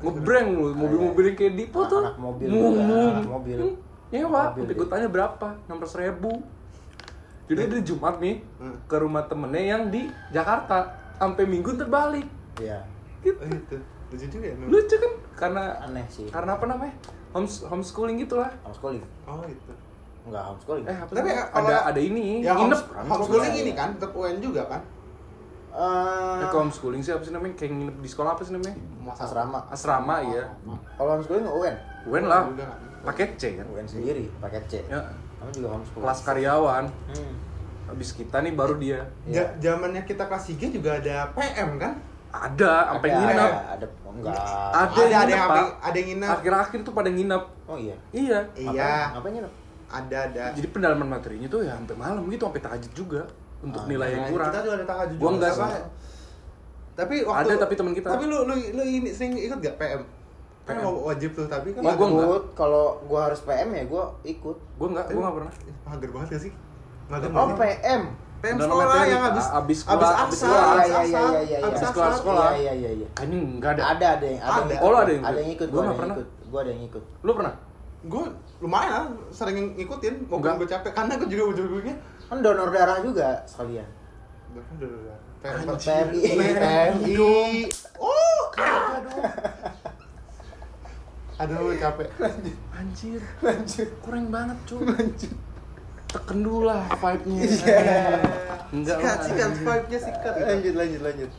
Ngebreng 0.01 0.49
lu, 0.57 0.73
mobil-mobil 0.73 1.25
yang 1.29 1.37
kayak 1.37 1.55
Dipo 1.61 1.85
tuh. 1.85 2.01
Anak 2.01 2.17
mobil 2.17 2.49
anak 2.49 3.29
mobil. 3.29 3.59
Hmm, 3.61 3.75
Nyewa, 4.11 4.43
Mobil 4.51 4.65
tapi 4.65 4.73
gue 4.75 4.89
tanya 4.89 5.07
berapa? 5.07 5.49
600 5.69 6.01
ribu. 6.01 6.33
Jadi 7.51 7.63
dia 7.67 7.81
Jumat 7.85 8.17
nih 8.17 8.39
Hmm. 8.57 8.79
ke 8.87 8.95
rumah 8.95 9.27
temennya 9.27 9.63
yang 9.69 9.83
di 9.91 10.07
Jakarta. 10.31 10.87
Sampai 11.19 11.45
Minggu 11.45 11.75
terbalik. 11.75 12.25
Iya. 12.57 12.79
Gitu. 13.21 13.37
Oh, 13.37 13.45
gitu. 13.45 13.77
Lucu 14.09 14.27
juga 14.29 14.47
ya. 14.47 14.55
Lucu 14.57 14.95
kan? 14.97 15.13
Karena 15.37 15.63
Aneh 15.81 16.07
sih. 16.07 16.27
karena 16.27 16.55
apa 16.55 16.65
namanya? 16.65 16.95
Homes, 17.31 17.63
homeschooling 17.63 18.17
gitu 18.19 18.35
lah. 18.37 18.51
Homeschooling. 18.63 19.03
Oh, 19.25 19.43
gitu. 19.43 19.73
Enggak 20.23 20.43
homeschooling. 20.47 20.85
Eh, 20.85 20.97
apa 20.97 21.11
Tapi 21.11 21.31
kalau- 21.31 21.67
ada 21.67 21.77
ada 21.87 22.01
ini, 22.01 22.25
Ya 22.41 22.53
nginep. 22.53 22.81
homes- 22.81 22.87
homeschooling 23.05 23.53
Iya. 23.53 23.63
ini 23.63 23.73
kan 23.73 23.89
tetap 23.95 24.13
UN 24.13 24.39
juga 24.39 24.63
kan? 24.67 24.83
Eh, 25.71 26.39
Eh, 26.41 26.49
kalau 26.49 26.63
homeschooling 26.65 26.99
sih 27.01 27.13
apa 27.13 27.23
sih 27.23 27.31
namanya? 27.31 27.55
Kayak 27.55 27.73
nginep 27.73 27.97
di 27.99 28.09
sekolah 28.09 28.31
apa 28.33 28.43
sih 28.43 28.53
namanya? 28.53 28.77
asrama. 29.13 29.59
Asrama 29.69 30.15
ya. 30.25 30.45
Kalau 30.97 31.11
homeschooling 31.13 31.47
UN. 31.47 31.77
UN 32.07 32.25
lah. 32.25 32.43
Paket 33.03 33.31
C 33.35 33.43
kan. 33.55 33.67
UN 33.69 33.87
sendiri 33.87 34.27
pakai 34.39 34.61
C. 34.67 34.83
Ya. 34.85 35.01
Kamu 35.41 35.51
juga 35.51 35.69
homeschooling. 35.71 36.03
Kelas 36.03 36.21
karyawan. 36.23 36.85
Hmm. 37.09 37.33
Habis 37.89 38.09
kita 38.13 38.37
nih 38.39 38.53
baru 38.53 38.75
dia. 38.77 39.01
Iya. 39.25 39.43
Ja- 39.57 39.75
Zamannya 39.75 40.05
kita 40.05 40.25
kelas 40.25 40.45
3 40.47 40.69
juga 40.69 40.91
ada 40.95 41.33
PM 41.33 41.71
kan? 41.75 41.93
Ada 42.31 42.73
sampai 42.87 43.09
Ada, 43.09 43.19
nginep. 43.19 43.51
Ada 43.51 43.87
oh, 44.01 44.13
enggak. 44.13 44.31
Ada, 44.31 44.79
Ada, 44.79 45.01
yang 45.03 45.11
ada 45.11 45.27
nginep, 45.27 45.51
yang 45.51 45.71
ada 45.83 45.97
yang 45.97 46.09
nginep. 46.09 46.31
Akhir-akhir 46.31 46.79
tuh 46.81 46.93
pada 46.93 47.11
nginep. 47.11 47.43
Oh 47.67 47.75
iya. 47.77 47.97
Iya. 48.11 48.39
Iya, 48.55 48.95
Ngapain 49.11 49.33
nginep? 49.35 49.53
ada 49.91 50.17
ada. 50.23 50.45
Jadi 50.55 50.69
pendalaman 50.71 51.09
materinya 51.11 51.51
tuh 51.51 51.67
ya 51.67 51.75
sampai 51.75 51.97
malam 51.99 52.23
gitu, 52.31 52.47
sampai 52.47 52.63
tahajud 52.63 52.93
juga 52.95 53.23
untuk 53.59 53.83
Ah, 53.83 53.91
nilai 53.91 54.09
yang 54.09 54.23
Nah, 54.23 54.31
kurang. 54.31 54.49
Kita 54.49 54.61
juga 54.63 54.75
ada 54.79 54.87
tahajud 54.87 55.17
Gua 55.19 55.23
juga. 55.27 55.35
enggak 55.35 55.51
Apa- 55.51 55.67
sih. 55.67 55.83
Tapi 56.91 57.15
waktu 57.25 57.41
Ada, 57.43 57.55
tapi 57.59 57.75
teman 57.75 57.93
kita. 57.93 58.09
Tapi 58.09 58.25
lu 58.25 58.39
lu 58.45 58.55
lu 58.55 58.83
ini 58.85 59.11
sering 59.11 59.35
ikut 59.35 59.59
gak 59.59 59.75
PM? 59.75 60.01
Kan 60.61 60.77
PM. 60.77 60.93
wajib 61.03 61.31
tuh, 61.33 61.47
tapi 61.47 61.69
kan 61.71 61.81
Oh, 61.81 61.93
gua 61.93 62.07
enggak. 62.07 62.27
Ikut, 62.27 62.45
kalau 62.55 62.85
gua 63.05 63.21
harus 63.27 63.41
PM 63.43 63.69
ya 63.71 63.85
gua 63.85 64.05
ikut. 64.23 64.57
Gue 64.77 64.89
enggak, 64.89 65.07
gue 65.09 65.19
enggak 65.19 65.35
pernah. 65.35 65.53
Mager 65.85 66.11
banget 66.13 66.29
gak 66.31 66.43
sih? 66.43 66.53
Mager 67.07 67.29
Oh, 67.29 67.35
banget. 67.35 67.57
PM. 67.59 68.03
PM 68.41 68.57
sekolah 68.57 69.05
yang 69.05 69.23
habis 69.23 69.47
abis 69.53 69.79
sekolah, 69.85 70.13
habis 70.17 70.39
sekolah. 70.39 70.65
habis 70.65 70.81
Iya, 70.81 70.97
iya, 70.97 71.01
asar, 71.13 71.29
iya, 71.31 71.41
iya, 71.43 71.59
habis 71.61 71.77
iya. 71.77 71.89
Sekolah, 71.89 72.15
sekolah. 72.15 72.49
Iya, 72.55 72.73
iya, 72.75 72.91
iya. 72.97 73.09
Ini 73.21 73.37
enggak 73.37 73.71
ada. 73.77 73.83
Ada 73.91 74.07
ada 74.11 74.27
yang 74.27 74.41
ada. 74.41 74.53
Ada. 74.55 74.73
yang 74.73 74.81
Oh, 74.81 74.89
ikut. 74.89 74.97
ada 74.97 75.11
yang 75.11 75.23
Ada 75.23 75.31
ikut? 75.31 75.41
yang 75.41 75.51
ikut. 75.51 75.67
Gua 75.67 75.75
Gua 75.75 75.81
nggak 75.81 75.91
ada 75.91 75.91
yang 75.91 76.01
pernah. 76.01 76.17
ikut. 76.17 76.29
Gua 76.47 76.61
ada 76.61 76.71
yang 76.71 76.83
ikut. 76.85 77.03
Lu 77.21 77.33
pernah? 77.35 77.55
gue 78.01 78.25
lumayan 78.65 79.13
sering 79.29 79.77
ngikutin 79.77 80.25
Enggak. 80.25 80.57
gue 80.57 80.65
capek 80.67 80.89
karena 80.89 81.21
gue 81.21 81.29
juga 81.29 81.53
ujung-ujungnya 81.53 81.93
Kan 82.25 82.41
donor 82.41 82.73
darah 82.73 82.97
juga 83.05 83.45
sekalian. 83.45 83.85
Udah 84.57 84.89
udah 84.89 85.17
PMI. 85.45 86.21
PMI 86.33 87.69
oh 88.01 88.41
aduh 88.57 89.21
aduh 91.41 91.73
capek 91.75 92.09
Anjir, 92.77 93.21
Lanjut. 93.41 93.89
kurang 94.01 94.29
banget 94.29 94.57
cuy. 94.65 94.85
Teken 96.11 96.39
dulu 96.43 96.67
lah 96.67 96.85
vibe-nya. 96.91 97.41
Iya. 97.45 98.19
Enggak 98.71 98.97
sikat 98.99 99.15
lah, 99.15 99.25
sikat 99.25 99.53
vibe-nya 99.59 99.99
sikat 100.01 100.35
Lanjut 100.37 100.75
lanjut 100.75 101.01
lanjut. 101.01 101.31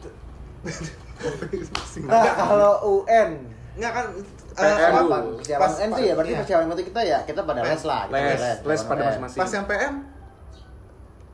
Nah, 2.04 2.24
kalau 2.36 2.74
UN 3.02 3.30
nggak 3.72 3.92
kan 3.94 4.06
PM 4.52 4.68
eh, 4.68 4.90
dulu. 4.92 5.00
apa? 5.08 5.18
Persiapan 5.40 5.62
Pas- 5.64 5.78
UN 5.78 5.90
tuh 5.92 6.04
ya 6.04 6.14
berarti 6.14 6.32
iya. 6.32 6.40
persiapan 6.44 6.66
itu 6.68 6.84
kita 6.88 7.02
ya 7.02 7.18
kita 7.24 7.42
pada 7.42 7.62
les 7.62 7.84
lah. 7.84 8.02
kita 8.06 8.18
Les, 8.20 8.42
les 8.62 8.82
pada 8.84 9.02
les. 9.02 9.06
masing-masing. 9.18 9.40
pas 9.40 9.52
yang 9.52 9.66
PM 9.66 9.94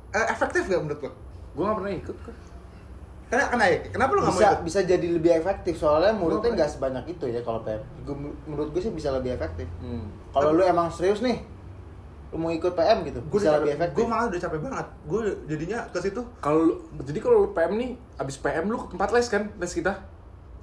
eh, 0.09 0.25
efektif 0.29 0.63
gak 0.65 0.81
menurut 0.81 1.00
lo? 1.01 1.12
Gue 1.53 1.63
gak 1.63 1.75
pernah 1.77 1.91
ikut 1.93 2.17
kok. 2.19 2.36
Karena 3.27 3.46
kena 3.48 3.65
ya? 3.65 3.77
Kenapa 3.86 4.12
lo 4.12 4.19
gak 4.19 4.25
mau 4.25 4.34
bisa 4.34 4.48
ikut? 4.50 4.62
bisa 4.63 4.79
jadi 4.81 5.07
lebih 5.10 5.31
efektif 5.34 5.75
soalnya 5.75 6.13
muridnya 6.13 6.41
Gua- 6.46 6.57
nggak 6.57 6.69
sebanyak 6.69 7.05
itu 7.10 7.25
ya 7.27 7.39
kalau 7.41 7.60
PM. 7.60 7.81
Gua- 8.01 8.19
menurut 8.46 8.69
gue 8.72 8.79
sih 8.79 8.89
bisa 8.89 9.12
lebih 9.12 9.34
efektif. 9.34 9.67
Hmm. 9.77 10.07
Kalau 10.31 10.51
lu 10.51 10.63
emang 10.63 10.88
serius 10.88 11.19
nih, 11.19 11.43
lu 12.29 12.38
mau 12.38 12.50
ikut 12.50 12.72
PM 12.72 13.03
gitu, 13.03 13.19
Gue 13.22 13.38
bisa 13.38 13.55
lebih 13.57 13.72
efektif. 13.74 13.98
Gue 13.98 14.05
malah 14.05 14.25
udah 14.25 14.39
capek 14.39 14.60
banget. 14.62 14.88
Gue 15.03 15.19
jadinya 15.46 15.79
ke 15.86 16.00
situ. 16.00 16.22
Kalau 16.39 16.60
lu- 16.62 16.79
jadi 17.01 17.19
kalau 17.19 17.38
lu 17.41 17.50
PM 17.51 17.72
nih, 17.75 17.89
abis 18.15 18.36
PM 18.38 18.65
lu 18.65 18.77
ke 18.77 18.88
tempat 18.89 19.10
les 19.12 19.27
kan, 19.27 19.43
les 19.53 19.74
kita. 19.74 19.93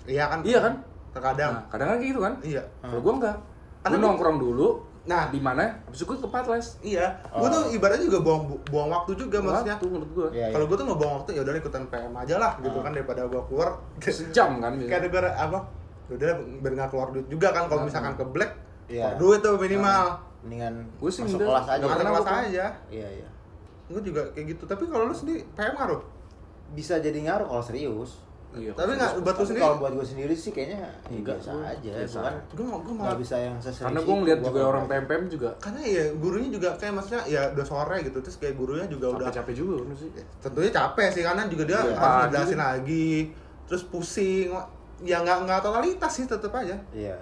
Iya 0.04 0.24
kan? 0.26 0.40
Iya 0.40 0.58
kan? 0.60 0.74
Terkadang. 1.12 1.52
Nah, 1.54 1.62
kadang 1.68 1.86
kan 1.86 1.96
kayak 1.96 2.10
gitu 2.10 2.20
kan? 2.20 2.34
Iya. 2.40 2.62
Kalau 2.80 3.00
gua 3.00 3.12
enggak. 3.14 3.36
Karena 3.80 3.94
Lu 3.94 4.00
gua- 4.00 4.08
nongkrong 4.10 4.38
dulu. 4.38 4.68
Nah. 5.04 5.28
di 5.28 5.40
mana? 5.40 5.68
Habis 5.84 6.00
itu 6.00 6.04
gua 6.08 6.16
ke 6.16 6.22
tempat 6.24 6.44
les. 6.48 6.66
Iya. 6.80 7.06
Gue 7.28 7.48
tuh 7.52 7.62
ibaratnya 7.76 8.08
juga 8.08 8.18
buang 8.24 8.42
buang 8.72 8.88
waktu 8.88 9.12
juga 9.20 9.36
maksudnya. 9.44 9.76
Waktu 9.76 9.88
menurut 9.92 10.10
gua. 10.16 10.28
Iya, 10.32 10.46
Kalau 10.50 10.64
iya. 10.64 10.70
gue 10.72 10.76
tuh 10.80 10.86
nggak 10.88 10.98
buang 10.98 11.14
waktu 11.20 11.30
ya 11.36 11.40
udah 11.44 11.52
ikutan 11.60 11.82
PM 11.92 12.14
aja 12.16 12.34
lah 12.40 12.52
gitu 12.64 12.78
kan 12.80 12.90
daripada 12.96 13.22
gue 13.28 13.42
keluar. 13.52 13.68
Sejam 14.00 14.50
kan 14.64 14.72
biasanya. 14.80 14.90
Kayak 14.90 15.10
gue 15.12 15.20
apa? 15.28 15.58
Udah 16.08 16.30
biar 16.60 16.72
nggak 16.76 16.90
keluar 16.92 17.08
duit 17.12 17.26
juga 17.28 17.48
kan 17.52 17.64
kalau 17.68 17.82
misalkan 17.84 18.12
ke 18.16 18.24
black. 18.32 18.52
Iya. 18.88 19.16
keluar 19.16 19.20
duit 19.20 19.40
tuh 19.44 19.54
minimal. 19.60 20.04
Mendingan 20.44 20.74
Gua 21.00 21.10
sih 21.12 21.22
masuk 21.24 21.40
kelas 21.40 21.66
aja. 21.68 21.82
Masuk 21.84 22.04
kelas 22.08 22.28
aja. 22.48 22.64
Iya 22.88 23.08
iya. 23.20 23.28
Gue 23.92 24.00
juga 24.00 24.24
kayak 24.32 24.56
gitu. 24.56 24.64
Tapi 24.64 24.88
kalau 24.88 25.12
lu 25.12 25.14
sendiri 25.16 25.44
PM 25.52 25.76
ngaruh? 25.76 26.00
Bisa 26.72 26.96
jadi 26.96 27.20
ngaruh 27.28 27.44
kalau 27.44 27.60
serius. 27.60 28.23
Iya. 28.54 28.70
Tapi 28.72 28.90
nggak 28.92 29.12
buat 29.16 29.24
lu 29.24 29.30
Tapi 29.34 29.42
sendiri. 29.44 29.62
kalau 29.62 29.76
buat 29.76 29.92
gue 29.92 30.06
sendiri 30.06 30.34
sih 30.34 30.50
kayaknya 30.50 30.78
ya 30.78 30.90
Enggak, 31.10 31.36
biasa 31.36 31.50
gua 31.50 31.64
aja. 31.68 31.90
biasa. 31.92 32.18
Bukan 32.18 32.34
Gue 32.54 32.66
gue 32.78 32.94
nggak 32.96 33.18
bisa 33.18 33.36
yang 33.36 33.54
seserius 33.58 33.84
Karena 33.84 34.00
gua 34.00 34.14
ngeliat 34.16 34.40
juga 34.40 34.60
orang 34.64 34.82
mau. 34.82 34.90
PM-PM 34.90 35.22
juga 35.28 35.48
karena 35.58 35.80
ya 35.82 36.04
gurunya 36.14 36.48
juga 36.50 36.68
kayak 36.74 36.92
maksudnya 36.92 37.22
ya 37.26 37.42
udah 37.50 37.64
sore 37.64 37.96
gitu 38.00 38.18
terus 38.20 38.36
kayak 38.36 38.54
gurunya 38.54 38.86
juga 38.86 39.06
udah 39.10 39.26
capek-capek 39.28 39.54
juga 39.56 39.74
sih. 39.94 40.10
tentunya 40.38 40.70
capek 40.70 41.06
sih 41.10 41.22
karena 41.22 41.42
juga 41.44 41.62
dia 41.64 41.74
Iya. 41.74 41.82
harus 41.82 41.96
Pagi. 41.96 42.22
ngejelasin 42.24 42.60
lagi 42.60 43.10
terus 43.64 43.82
pusing 43.84 44.46
ya 45.00 45.16
nggak 45.18 45.38
nggak 45.42 45.60
totalitas 45.60 46.12
sih 46.12 46.24
tetep 46.24 46.50
aja 46.50 46.76
Iya. 46.90 47.18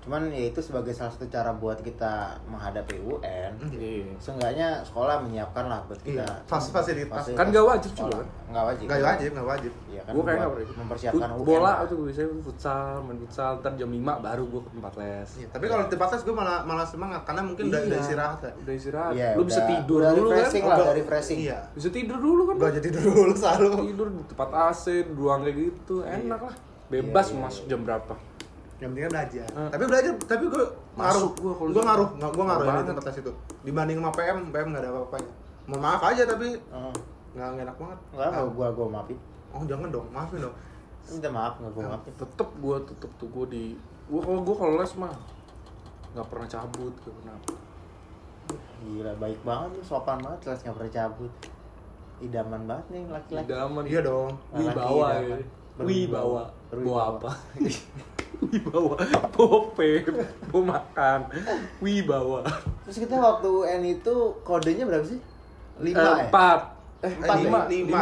Cuman 0.00 0.26
ya 0.26 0.44
itu 0.46 0.58
sebagai 0.58 0.90
salah 0.90 1.08
satu 1.08 1.26
cara 1.26 1.52
buat 1.52 1.76
kita 1.78 2.12
menghadapi 2.46 2.96
UN. 2.98 3.52
Iya. 3.68 4.16
Seenggaknya 4.16 4.80
sekolah 4.80 5.20
menyiapkan 5.20 5.64
lah 5.64 5.84
buat 5.84 6.00
kita. 6.00 6.24
Iya, 6.24 6.44
fas- 6.44 6.68
fasilitas. 6.68 7.28
Kan 7.30 7.48
nggak 7.48 7.60
wajib 7.62 7.92
juga, 7.92 8.08
sekolah. 8.08 8.16
kan? 8.16 8.26
Nggak 8.50 8.64
wajib. 8.64 8.84
nggak 8.86 9.00
wajib 9.02 9.30
nggak 9.30 9.48
wajib 9.48 9.72
Iya 9.86 10.00
kan. 10.00 10.12
Gua 10.12 10.22
kayak 10.24 10.40
mempersiapkan 10.74 11.28
Fut- 11.30 11.36
UN. 11.36 11.46
bola 11.46 11.62
lah. 11.62 11.74
tuh 11.84 11.96
biasanya 12.00 12.28
futsal, 12.40 12.80
main 13.02 13.18
futsal, 13.18 13.50
ntar 13.60 13.72
jam 13.74 13.90
5 13.90 14.00
baru 14.18 14.42
gua 14.46 14.60
ke 14.60 14.70
tempat 14.72 14.92
les. 14.96 15.28
Iya, 15.36 15.46
tapi 15.50 15.64
kalau 15.66 15.82
di 15.84 15.90
tempat 15.90 16.08
les 16.10 16.22
gue 16.22 16.34
malah 16.34 16.58
malah 16.62 16.86
semangat 16.86 17.20
karena 17.22 17.42
mungkin 17.42 17.64
udah, 17.66 17.80
udah 17.80 17.92
Iya. 17.92 18.00
istirahat 18.00 18.38
ya 18.40 18.52
Udah 18.56 18.74
istirahat. 18.74 19.12
Iya, 19.12 19.28
lu 19.32 19.42
bisa 19.44 19.60
tidur 19.62 19.98
udah 20.00 20.10
dulu 20.10 20.26
kan? 20.26 20.34
refreshing 20.34 20.62
lah, 20.62 20.68
Gua- 20.72 20.80
udah 20.82 20.96
refreshing. 20.96 21.38
iya 21.40 21.58
Bisa 21.70 21.88
tidur 21.90 22.18
dulu 22.18 22.42
kan? 22.46 22.54
gue 22.56 22.70
jadi 22.74 22.88
dulu 22.90 23.32
selalu 23.34 23.68
tidur 23.86 24.06
di 24.10 24.22
tempat 24.26 24.48
AC, 24.64 24.84
ruang 25.10 25.40
kayak 25.42 25.56
gitu, 25.60 25.96
enak 26.02 26.40
lah. 26.40 26.54
Bebas 26.88 27.26
Iya, 27.26 27.32
iya, 27.32 27.42
masuk 27.44 27.64
jam 27.66 27.80
berapa. 27.84 28.14
Yang 28.80 28.90
penting 28.90 29.04
kan 29.04 29.12
belajar 29.12 29.46
Eh. 29.46 29.68
tapi 29.68 29.84
belajar 29.84 30.12
tapi 30.24 30.44
gue 30.46 30.64
ngaruh 30.94 31.28
kalau 31.30 31.52
gue 31.62 31.68
gitu. 31.68 31.80
ngaruh 31.82 32.08
nggak 32.16 32.30
gue 32.30 32.44
ngaruh 32.44 32.58
Ngaruh 32.58 32.64
di 32.64 32.68
banget. 32.74 32.88
tempat 32.90 33.04
les 33.06 33.18
itu 33.18 33.32
dibanding 33.62 33.96
sama 33.98 34.10
PM 34.10 34.38
PM 34.48 34.66
nggak 34.70 34.82
ada 34.82 34.90
apa-apanya 34.90 35.32
mohon 35.62 35.80
maaf 35.80 36.02
aja 36.02 36.22
tapi 36.24 36.46
Heeh. 36.50 36.94
nggak 37.30 37.46
nggak 37.50 37.64
enak 37.64 37.76
banget 37.76 37.98
Enggak, 38.10 38.30
Ah. 38.32 38.48
gua 38.48 38.68
gua 38.70 38.86
maafin. 38.90 39.18
oh 39.50 39.62
jangan 39.64 39.88
dong 39.88 40.06
maafin 40.10 40.40
dong 40.40 40.56
Minta 41.02 41.28
maaf 41.28 41.54
enggak 41.56 41.72
gua 41.72 41.82
maafin. 41.90 42.12
Tetep 42.14 42.48
gua 42.58 42.76
tetep 42.80 43.10
tuh 43.14 43.28
gua 43.28 43.44
di 43.46 43.64
gua 44.06 44.20
kalau 44.20 44.40
gua 44.40 44.56
kalau 44.56 44.74
les 44.76 44.92
mah 44.96 45.14
nggak 46.10 46.26
pernah 46.26 46.48
cabut, 46.48 46.90
gak 46.98 47.14
pernah. 47.14 47.36
Gila, 48.80 49.12
baik 49.14 49.38
banget 49.40 49.70
lu, 49.72 49.82
sopan 49.84 50.18
banget, 50.18 50.40
les 50.44 50.60
nggak 50.60 50.74
pernah 50.74 50.92
cabut. 50.92 51.32
Idaman 52.20 52.62
banget 52.64 52.86
nih 52.90 53.02
laki-laki. 53.06 53.46
Idaman. 53.46 53.82
iya 53.86 54.00
dong 54.02 54.30
Wibawa 54.50 55.06
ya. 55.16 55.36
Wibawa. 55.78 56.42
Bawa 56.72 57.00
apa? 57.14 57.30
Wibawa. 58.40 58.96
Bawa 59.30 59.58
pem. 59.74 60.04
Bawa 60.48 60.62
makan. 60.70 61.20
Wibawa. 61.78 62.40
Terus 62.82 62.98
kita 62.98 63.14
waktu 63.14 63.48
UN 63.48 63.82
itu 63.90 64.14
kodenya 64.40 64.84
berapa 64.84 65.04
sih? 65.04 65.20
Lima 65.78 66.00
ya? 66.00 66.14
Empat. 66.24 66.60
Eh, 67.00 67.08
Empat 67.10 67.36
lima. 67.38 67.58
ya? 67.58 67.68
Lima 67.70 67.98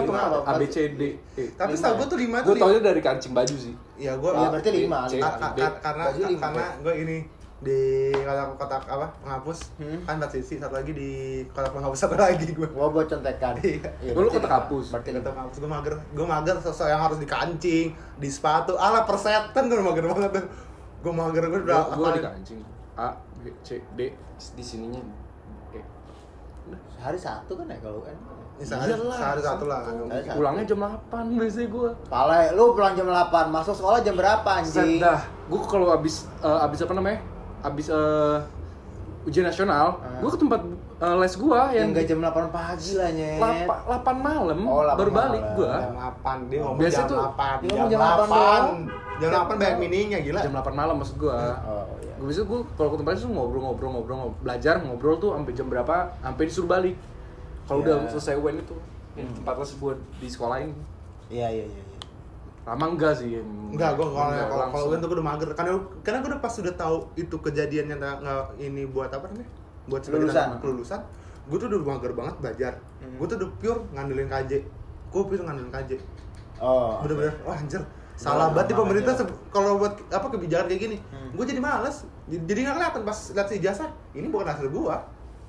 Lima, 0.00 0.20
dong? 0.32 0.44
A, 0.44 0.52
B, 0.56 0.62
C, 0.66 0.76
D. 0.90 1.02
Tapi 1.52 1.68
Lima 1.68 1.76
setahu 1.76 1.92
ya? 1.92 1.98
gue 1.98 2.06
tuh 2.08 2.18
lima 2.18 2.36
Gue 2.38 2.46
tuh 2.46 2.54
li- 2.54 2.62
taunya 2.62 2.80
dari 2.82 3.00
kancing 3.00 3.32
baju 3.32 3.54
sih. 3.54 3.74
Iya, 3.94 4.12
gue 4.16 4.30
Iya, 4.30 4.48
berarti 4.48 4.70
lima. 4.72 4.98
Karena 5.04 5.68
karena 5.78 6.04
Pak. 6.40 6.68
gue 6.80 6.94
ini 6.98 7.16
di 7.58 7.80
kotak-kotak 8.14 8.86
apa 8.86 9.06
penghapus 9.18 9.58
Hmm. 9.76 9.98
kan 10.06 10.14
empat 10.16 10.30
sisi 10.30 10.56
satu 10.56 10.72
lagi 10.72 10.94
di 10.94 11.10
kotak 11.48 11.74
penghapus 11.74 11.98
satu 12.06 12.14
lagi 12.14 12.46
gue 12.48 12.68
Gua 12.68 12.86
buat 12.88 13.04
contekan. 13.04 13.58
Iya. 13.58 14.14
Gua 14.14 14.22
lu 14.22 14.30
kotak 14.30 14.46
hapus. 14.48 14.94
Berarti 14.94 15.10
kotak 15.12 15.32
penghapus 15.32 15.56
gue 15.56 15.66
mager 15.68 15.94
gue 15.98 16.22
mager 16.24 16.56
sosok 16.60 16.86
yang 16.86 17.00
harus 17.00 17.18
di 17.18 17.26
kancing 17.26 17.86
di 18.14 18.28
sepatu 18.28 18.74
ala 18.74 19.02
persetan 19.02 19.66
gue 19.66 19.74
mager 19.76 20.06
banget 20.06 20.30
tuh 20.34 20.44
gue 20.98 21.12
mager 21.12 21.44
gue 21.44 21.60
udah 21.60 21.76
Gua, 21.84 21.94
gua 21.94 22.08
di 22.08 22.18
hafalin. 22.18 22.22
kancing. 22.32 22.60
A, 22.94 23.08
B, 23.36 23.50
C, 23.60 23.68
D. 23.92 24.00
Di 24.52 24.62
sininya 24.62 24.98
E. 25.70 25.78
Sehari 26.92 27.14
satu 27.14 27.54
kan 27.54 27.66
ya 27.66 27.78
kalau. 27.78 28.02
Ya, 28.02 28.14
sehari, 28.60 28.90
Iyalah, 28.90 29.14
sehari 29.14 29.40
satu 29.40 29.64
lah 29.64 29.80
Sehari 29.82 30.18
satu. 30.20 30.34
Pulangnya 30.34 30.64
jam 30.64 30.78
8 30.82 31.38
biasanya 31.38 31.68
gua. 31.68 31.90
Pala, 32.06 32.50
lu 32.50 32.70
pulang 32.72 32.94
jam 32.94 33.06
8, 33.06 33.30
masuk 33.48 33.70
sekolah 33.72 33.98
jam 34.00 34.14
berapa 34.14 34.50
anjing? 34.52 34.98
Set 34.98 34.98
dah. 34.98 35.22
Gua 35.46 35.62
kalau 35.64 35.86
habis 35.88 36.26
eh, 36.38 36.58
habis 36.60 36.82
apa 36.82 36.92
namanya? 36.92 37.18
Habis 37.60 37.86
eh, 37.88 38.36
ujian 39.24 39.44
nasional, 39.44 39.98
Ah. 39.98 40.18
gua 40.18 40.30
ke 40.30 40.38
tempat 40.38 40.60
eh, 40.98 41.16
les 41.16 41.34
gua 41.36 41.58
Yang 41.64 41.74
yang 41.74 41.88
enggak 41.90 42.04
jam 42.06 42.18
8 42.20 42.48
pagi 42.48 42.92
lah, 42.94 43.08
nyet. 43.10 43.38
8, 43.38 44.16
malam 44.18 44.58
Oh, 44.64 44.82
8 44.82 44.96
baru 44.96 45.10
balik 45.12 45.42
gua. 45.54 45.72
jam 45.76 45.94
8 45.94 46.38
dia 46.48 46.58
ngomong 46.60 46.78
Biasa 46.78 46.96
jam 46.96 47.06
tuh, 47.06 47.18
8 47.18 47.56
dia 47.58 47.68
jam 47.68 47.86
jam 47.88 48.00
8 48.00 48.24
8 48.24 49.20
jam 49.20 49.28
8 49.28 49.54
banyak 49.54 49.76
mininya 49.78 50.18
gila 50.18 50.40
Jam 50.40 50.52
8 50.54 50.72
malam 50.72 50.94
maksud 50.96 51.16
gua. 51.16 51.36
Oh, 51.60 51.84
iya. 51.98 52.14
Gue 52.16 52.26
bisa 52.26 52.42
gue 52.42 52.58
kalau 52.72 52.90
ke 52.90 52.98
tempat 52.98 53.12
les 53.12 53.22
tuh 53.22 53.30
ngobrol-ngobrol 53.30 53.90
ngobrol 53.92 54.16
ngobrol 54.18 54.40
belajar 54.40 54.74
ngobrol 54.78 55.14
tuh 55.16 55.30
sampai 55.32 55.52
jam 55.52 55.66
berapa 55.66 55.96
sampai 56.18 56.42
disuruh 56.44 56.66
balik. 56.68 56.96
Kalau 57.62 57.78
Iya. 57.80 57.94
udah 57.94 58.10
selesai 58.10 58.34
UN 58.34 58.56
itu 58.58 58.74
yang 59.14 59.28
tempat 59.30 59.54
les 59.56 59.70
gua 59.74 59.92
di 60.16 60.26
sekolah 60.26 60.56
ini. 60.58 60.74
Iya, 61.28 61.46
iya, 61.52 61.64
iya. 61.64 61.76
iya. 61.76 61.87
Lama 62.68 62.84
enggak 62.86 63.12
sih? 63.14 63.40
Enggak, 63.68 63.90
gue 63.94 64.06
kalau 64.06 64.28
Enggak, 64.28 64.46
kalau 64.46 64.64
kalau 64.68 64.84
gue 64.86 64.96
tuh 64.98 65.06
gue 65.06 65.16
udah 65.16 65.26
mager 65.26 65.48
karena 65.50 65.70
karena 66.00 66.18
gue 66.18 66.30
udah 66.30 66.40
pas 66.40 66.54
udah 66.54 66.74
tahu 66.74 66.96
itu 67.14 67.36
kejadiannya 67.38 67.96
nggak 67.96 68.44
ini 68.58 68.82
buat 68.86 69.08
apa 69.08 69.24
namanya 69.26 69.48
buat 69.86 70.00
sebagai 70.00 70.28
Kelulusan. 70.28 70.48
kelulusan 70.60 71.00
gue 71.48 71.56
tuh 71.56 71.66
udah 71.66 71.80
mager 71.82 72.12
banget 72.12 72.34
belajar 72.38 72.72
Hmm. 72.98 73.16
gue 73.16 73.26
tuh 73.26 73.36
udah 73.36 73.50
pure 73.56 73.80
ngandelin 73.90 74.28
KJ 74.28 74.52
gue 75.08 75.22
pure 75.24 75.40
ngandelin 75.40 75.70
KJ 75.70 75.90
Oh. 76.58 77.00
bener-bener 77.00 77.32
wah 77.40 77.54
anjir 77.54 77.80
salah 78.14 78.50
banget 78.50 78.74
pemerintah 78.74 79.14
se- 79.14 79.30
kalau 79.48 79.78
buat 79.78 79.94
apa 80.10 80.26
kebijakan 80.28 80.66
kayak 80.66 80.82
gini 80.82 80.96
Hmm. 81.08 81.30
gue 81.30 81.44
jadi 81.46 81.56
males 81.58 82.04
jadi 82.26 82.60
nggak 82.60 82.76
kelihatan 82.76 83.02
pas 83.02 83.18
lihat 83.30 83.46
si 83.46 83.54
ijazah 83.56 83.88
ini 84.12 84.28
bukan 84.28 84.44
hasil 84.46 84.68
gue 84.68 84.96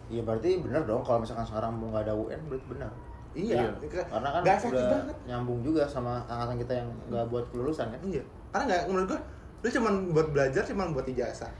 Iya 0.07 0.21
berarti 0.23 0.57
bener 0.57 0.81
dong 0.83 1.03
kalau 1.03 1.19
misalkan 1.19 1.43
sekarang 1.43 1.69
mau 1.71 1.89
nggak 1.89 2.01
ada 2.03 2.13
UN 2.15 2.41
berarti 2.43 2.65
benar. 2.67 2.89
Iya, 3.31 3.55
Iya. 3.59 3.69
Karena 4.03 4.29
kan 4.29 4.41
nggak 4.41 4.57
efektif 4.57 4.79
udah 4.79 4.91
banget 4.95 5.17
nyambung 5.25 5.59
juga 5.61 5.83
sama 5.83 6.21
angkatan 6.25 6.57
kita 6.57 6.73
yang 6.75 6.89
nggak 7.07 7.25
buat 7.27 7.45
kelulusan 7.49 7.87
kan. 7.87 7.99
iya 8.01 8.23
karena 8.49 8.63
nggak 8.65 8.81
menurut 8.87 9.07
gue 9.07 9.19
lu 9.59 9.67
cuman 9.69 9.93
buat 10.11 10.27
belajar 10.31 10.63
cuman 10.63 10.87
buat 10.91 11.05
ijazah 11.05 11.51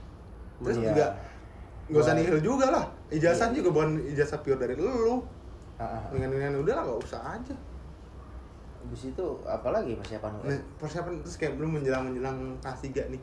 terus 0.58 0.76
Iya. 0.76 0.88
juga 0.88 1.06
nggak 1.86 2.00
usah 2.00 2.14
nihil 2.14 2.38
juga 2.40 2.66
lah 2.70 2.84
ijazah 3.08 3.48
Iya. 3.48 3.56
juga 3.56 3.68
bukan 3.72 3.90
ijazah 4.04 4.38
pure 4.40 4.56
dari 4.56 4.74
lu 4.74 5.22
Ah, 5.76 5.96
ah. 5.96 6.02
dengan 6.12 6.28
dengan 6.30 6.52
udah 6.60 6.74
lah 6.74 6.84
gak 6.84 7.00
usah 7.00 7.20
aja 7.34 7.56
Habis 8.80 9.12
itu 9.12 9.26
apalagi 9.44 9.92
persiapan 9.94 10.32
UN? 10.36 10.48
nah, 10.48 10.60
persiapan 10.76 11.12
terus 11.20 11.36
kayak 11.36 11.56
belum 11.56 11.76
menjelang 11.76 12.04
menjelang 12.04 12.36
kelas 12.60 12.80
3 12.82 13.08
nih 13.08 13.22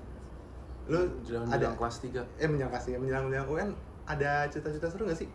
lu 0.87 1.01
Jalan 1.21 1.45
ada 1.47 1.57
jalan 1.59 1.75
kelas 1.75 1.95
3 2.01 2.17
eh 2.37 2.47
menjelang 2.47 2.71
kelas 2.71 2.85
3 2.87 2.97
menjelang 2.97 3.23
menjelang 3.25 3.47
UN 3.47 3.69
ada 4.05 4.45
cerita-cerita 4.47 4.87
seru 4.87 5.05
gak 5.05 5.17
sih 5.17 5.29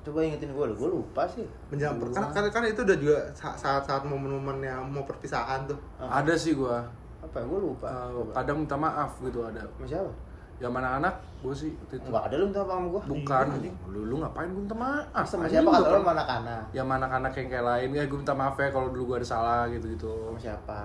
Coba 0.00 0.18
ingetin 0.22 0.48
gue, 0.48 0.64
gue 0.70 0.88
lupa 0.90 1.22
sih. 1.26 1.44
menjelang 1.68 2.00
kan, 2.08 2.32
kan 2.32 2.44
kan 2.48 2.62
itu 2.64 2.80
udah 2.80 2.96
juga 2.96 3.16
sa- 3.30 3.52
saat-saat 3.54 4.02
momen-momen 4.02 4.58
yang 4.58 4.80
mau 4.82 5.04
perpisahan 5.04 5.64
tuh 5.64 5.76
Ah, 5.96 6.20
Ada 6.20 6.32
sih 6.34 6.54
gua. 6.54 6.80
apa? 7.20 7.36
Gue 7.38 7.60
lupa. 7.60 7.84
Eh, 7.84 8.08
Coba. 8.10 8.32
kadang 8.34 8.56
minta 8.58 8.74
maaf 8.74 9.20
gitu 9.20 9.40
ada. 9.42 9.60
Sama 9.70 9.84
siapa? 9.86 10.12
yang 10.58 10.68
mana 10.70 11.00
anak 11.00 11.16
gue 11.40 11.56
sih 11.56 11.72
waktu 11.74 11.96
itu 11.96 12.04
Enggak 12.06 12.20
ada 12.22 12.34
lu 12.36 12.44
minta 12.46 12.60
maaf 12.60 12.68
sama 12.70 12.88
gua. 12.90 13.02
bukan 13.02 13.46
lu, 13.86 14.00
lu 14.04 14.14
ngapain 14.20 14.44
gue 14.46 14.60
minta 14.60 14.76
maaf 14.76 15.24
Sama 15.24 15.44
siapa 15.46 15.64
lu 15.64 15.70
kata 15.70 15.80
lu 15.80 15.84
pernah- 15.86 16.00
sama 16.02 16.12
anak-anak? 16.14 16.62
ya 16.70 16.82
mana 16.82 17.06
anak 17.10 17.32
yang 17.34 17.48
kayak 17.48 17.64
lain 17.66 17.88
ya 17.90 18.04
gue 18.04 18.18
minta 18.18 18.34
maaf 18.34 18.54
ya 18.54 18.68
kalau 18.68 18.88
dulu 18.88 19.02
gue 19.06 19.16
ada 19.16 19.28
salah 19.30 19.64
gitu 19.66 19.86
gitu 19.88 20.12
Sama 20.26 20.36
siapa? 20.38 20.80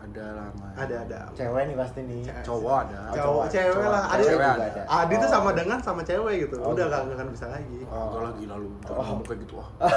Ada 0.00 0.24
lah 0.32 0.48
Mas. 0.54 0.74
ada 0.74 0.96
ada. 1.02 1.18
Cewek 1.32 1.62
nih 1.62 1.76
pasti 1.76 2.00
nih. 2.02 2.22
cowok 2.40 2.76
ada. 2.82 2.98
Oh, 2.98 3.12
cowok 3.12 3.20
cowok, 3.20 3.44
cewek 3.48 3.74
cowok. 3.74 3.90
lah. 3.90 4.02
Ada. 4.02 4.16
Cewek 4.18 4.32
juga 4.32 4.48
ada. 4.50 4.82
Adi 4.90 5.14
tuh 5.14 5.20
Oh. 5.20 5.30
sama 5.30 5.50
dengan 5.52 5.78
sama 5.78 6.00
cewek 6.02 6.34
gitu. 6.40 6.56
Oh, 6.58 6.72
udah 6.72 6.86
gak, 6.86 7.02
akan 7.10 7.28
bisa 7.28 7.46
lagi. 7.46 7.78
Oh. 7.84 8.00
enggak 8.08 8.22
lagi 8.26 8.44
lalu 8.46 8.66
Oh. 8.82 8.94
ngomong 8.96 9.22
kayak 9.22 9.38
gitu 9.40 9.54
ah 9.56 9.68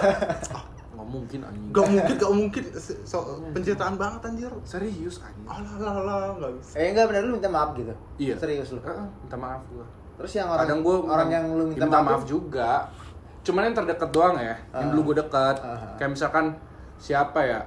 Ah, 0.53 0.63
nggak 0.93 1.07
mungkin 1.09 1.39
anjing. 1.41 1.69
Gak 1.71 1.85
mungkin 1.89 2.13
gak 2.15 2.33
mungkin. 2.35 2.63
So, 3.01 3.17
pencitraan 3.49 3.95
banget 3.95 4.21
anjir. 4.23 4.51
Serius 4.63 5.15
anjing. 5.19 5.47
Alah 5.47 5.73
alah 5.73 5.93
alah 5.97 6.17
gak 6.37 6.51
bisa. 6.55 6.73
Eh 6.75 6.87
enggak 6.91 7.05
benar 7.07 7.21
lu 7.23 7.33
minta 7.33 7.49
maaf 7.49 7.69
gitu. 7.73 7.93
iya. 8.17 8.35
Serius 8.35 8.69
lu. 8.69 8.79
Heeh, 8.79 9.05
minta 9.19 9.35
maaf 9.35 9.63
gue 9.67 9.85
Terus 10.13 10.31
yang 10.35 10.47
orang 10.47 10.61
kadang 10.61 10.79
gue 10.79 10.95
orang 11.03 11.29
yang 11.31 11.45
lu 11.49 11.63
minta, 11.65 11.87
maaf, 11.89 12.21
juga. 12.23 12.85
Cuman 13.41 13.65
yang 13.65 13.75
terdekat 13.75 14.09
doang 14.09 14.35
ya 14.37 14.53
yang 14.69 14.85
Ah. 14.85 14.91
dulu 14.91 15.01
gue 15.09 15.15
dekat 15.19 15.55
Ah. 15.57 15.97
kayak 15.97 16.13
misalkan 16.13 16.53
siapa 16.95 17.39
ya? 17.41 17.59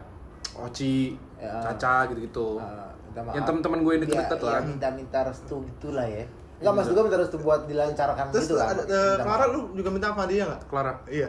Oci 0.56 1.18
Ya. 1.46 1.62
Caca 1.64 1.94
gitu 2.06 2.20
gitu 2.20 2.46
Ah, 2.56 2.90
minta 3.04 3.20
maaf. 3.22 3.32
yang 3.32 3.44
teman-teman 3.44 3.78
gue 3.80 3.92
yang 3.92 4.02
deket-deket 4.02 4.36
Iya, 4.36 4.44
lah 4.44 4.54
iya, 4.54 4.66
minta-minta 4.66 5.18
restu 5.22 5.54
gitulah 5.64 6.06
ya. 6.06 6.24
Enggak 6.56 6.72
maksud 6.74 6.90
gua 6.90 7.04
minta 7.04 7.18
restu 7.18 7.36
buat 7.38 7.60
dilancarkan 7.64 8.24
terus 8.30 8.44
gitu 8.44 8.54
lah. 8.54 8.66
ada 8.68 8.82
eh, 8.82 8.90
maaf. 9.14 9.22
Clara 9.22 9.44
lu 9.46 9.60
juga 9.72 9.88
minta 9.90 10.06
apa 10.08 10.22
dia 10.24 10.42
gak? 10.44 10.60
Clara 10.66 10.92
iya 11.06 11.28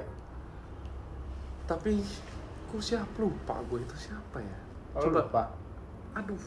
tapi 1.66 2.00
gue 2.66 2.82
siapa 2.82 3.12
lupa 3.18 3.60
gue 3.66 3.80
itu 3.82 3.96
siapa 3.98 4.40
ya 4.40 4.58
Oh, 4.94 5.04
lu 5.04 5.14
lupa. 5.14 5.52
aduh 6.14 6.40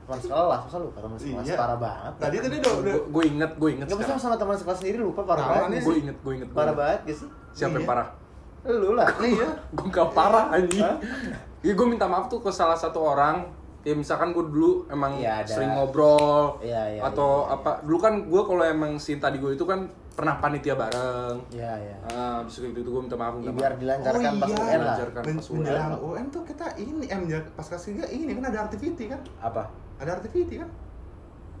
Teman 0.00 0.16
sekelas, 0.18 0.60
masa 0.64 0.78
lupa 0.80 0.98
teman 0.98 1.16
sekelas 1.16 1.44
Iya. 1.44 1.54
parah 1.56 1.78
banget. 1.78 2.12
tadi 2.16 2.36
tadi 2.40 2.56
udah 2.58 2.74
gue 3.04 3.24
inget 3.28 3.52
gue 3.52 3.70
inget 3.70 3.86
Enggak 3.86 4.16
sama 4.16 4.34
teman 4.34 4.54
sekelas 4.54 4.78
sendiri 4.80 4.98
lupa 5.00 5.22
parah 5.24 5.42
Parah 5.44 5.54
banget. 5.60 5.70
nih 5.72 5.80
gue 5.80 5.94
inget 6.00 6.16
gue 6.16 6.32
inget 6.32 6.48
Parah 6.50 6.74
banget 6.74 7.00
gak 7.04 7.16
sih? 7.16 7.28
siapa 7.52 7.72
yang 7.72 7.82
Iya. 7.82 7.90
parah 7.90 8.08
Lu 8.62 8.90
lah. 8.92 9.08
iya 9.20 9.48
gue 9.68 9.86
gak 9.88 10.08
parah 10.12 10.44
anjing 10.52 10.82
Hah? 11.60 11.66
ya 11.66 11.72
gue 11.74 11.86
minta 11.86 12.06
maaf 12.06 12.26
tuh 12.26 12.40
ke 12.40 12.50
salah 12.50 12.74
satu 12.74 13.04
orang 13.06 13.44
ya 13.80 13.92
misalkan 13.92 14.30
gue 14.30 14.40
dulu 14.42 14.84
emang 14.86 15.12
Iya, 15.14 15.40
ada. 15.40 15.48
sering 15.50 15.72
ngobrol 15.72 16.56
Iya, 16.58 16.82
iya, 16.90 17.00
atau 17.02 17.30
iya, 17.42 17.46
iya. 17.46 17.54
apa 17.54 17.70
dulu 17.82 17.98
kan 17.98 18.14
gue 18.22 18.42
kalau 18.42 18.62
emang 18.62 18.92
si 18.96 19.16
tadi 19.16 19.36
gue 19.36 19.52
itu 19.52 19.64
kan 19.64 19.84
pernah 20.10 20.36
panitia 20.36 20.72
bareng 20.74 21.36
Iya, 21.50 21.72
iya. 21.78 21.96
ah 22.10 22.40
abis 22.40 22.60
itu 22.60 22.80
gue 22.82 23.02
minta 23.02 23.14
maaf 23.14 23.32
Ya, 23.34 23.40
minta 23.42 23.52
biar 23.54 23.72
maaf 23.72 23.80
dilancarkan 23.80 24.20
Oh, 24.26 24.36
pas 24.36 24.48
iya. 24.48 24.56
UN 24.58 24.60
lah. 24.60 24.76
Dilancarkan 24.96 25.22
Men- 25.22 25.36
pas 25.36 25.46
UN. 25.46 25.56
menjelang 25.58 25.88
UN 25.98 26.26
tuh 26.28 26.42
kita 26.46 26.66
ini 26.76 26.92
eh 27.02 27.18
menjelang 27.18 27.46
pas 27.50 27.66
kelas 27.66 27.84
tiga 27.86 28.04
ini 28.06 28.30
kan 28.34 28.44
ada 28.46 28.58
activity 28.62 29.04
kan 29.06 29.20
Apa? 29.38 29.62
ada 29.96 30.10
activity 30.14 30.56
kan 30.56 30.70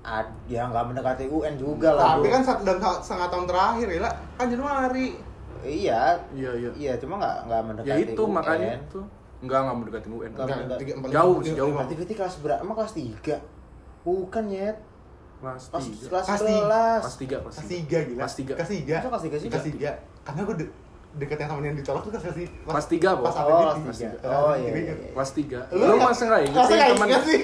Ad, 0.00 0.28
ya 0.46 0.64
nggak 0.64 0.84
mendekati 0.86 1.24
UN 1.26 1.54
juga 1.54 1.92
lah. 1.92 2.16
tapi 2.16 2.24
bro. 2.24 2.32
kan 2.32 2.42
saat 2.42 2.60
dalam 2.62 2.80
sa- 2.80 3.00
setengah 3.02 3.28
tahun 3.28 3.44
terakhir 3.46 3.88
ya 3.90 4.00
lah 4.00 4.12
kan 4.34 4.46
Januari 4.46 5.08
Iya, 5.60 6.16
iya 6.32 6.50
iya 6.54 6.70
iya 6.74 6.92
cuma 6.96 7.16
nggak 7.16 7.36
nggak 7.44 7.58
ya 7.58 7.64
mendekati 7.66 8.00
itu 8.06 8.22
UN. 8.22 8.32
makanya 8.32 8.68
itu 8.78 9.00
enggak 9.40 9.58
enggak 9.58 9.76
mendekati 9.76 10.08
UN 10.08 10.30
Enggak, 10.30 10.44
Enggak, 10.44 10.58
enggak. 10.60 10.78
tiga, 10.78 10.92
empat, 10.94 11.08
Jauh, 11.10 11.36
lima, 11.38 11.56
jauh. 11.56 11.70
lima. 11.70 11.80
Activity 11.82 12.12
kelas 12.14 12.34
berapa? 12.38 12.60
Emang 12.60 12.76
kelas 12.76 12.92
3? 12.92 13.34
Bukan, 14.00 14.44
Nyet. 14.46 14.76
kelas 15.40 15.62
Kelas, 15.66 15.84
tiga 15.86 16.06
kelas 16.06 16.24
Kelas 16.26 16.40
tiga. 16.42 16.60
11. 16.60 17.00
kelas 17.00 17.16
tiga 17.16 17.36
kelas 17.38 17.54
kelas 17.54 17.66
tiga 17.66 17.80
tiga 17.80 17.98
gila 18.02 18.18
Kelas 18.18 18.34
tiga. 18.34 18.52
kelas 18.54 18.70
tiga 18.70 18.94
Masa 18.94 19.08
kelas 19.08 19.22
tiga 19.22 19.36
sih? 19.36 19.48
kelas 19.48 19.66
tiga 19.66 19.90
karena 20.20 20.40
gue 20.42 20.56
de- 21.10 21.18
deket 21.18 21.36
yang 21.36 21.50
sama 21.50 21.60
yang 21.62 21.74
dicolok 21.74 22.02
tuh 22.02 22.10
kelas 22.12 22.26
tiga 22.30 22.50
Kelas 22.64 22.86
tiga, 22.86 23.08
Bo. 23.12 23.22
pas 23.22 23.34
Oh, 23.36 23.74
kelas 23.76 23.98
tiga. 23.98 24.16
Oh, 24.22 24.52
iya, 24.52 24.68
tiga. 24.68 24.78
iya, 24.80 24.94
iya. 24.96 25.10
kelas 25.10 25.30
tiga 25.32 25.60
Lu 25.68 25.76
lu 25.80 25.84
nggak- 25.90 25.98
nggak 26.22 26.42
inget 26.42 26.60
sih 26.60 26.74
nggak 26.76 26.90
teman 26.90 27.08
sih? 27.20 27.40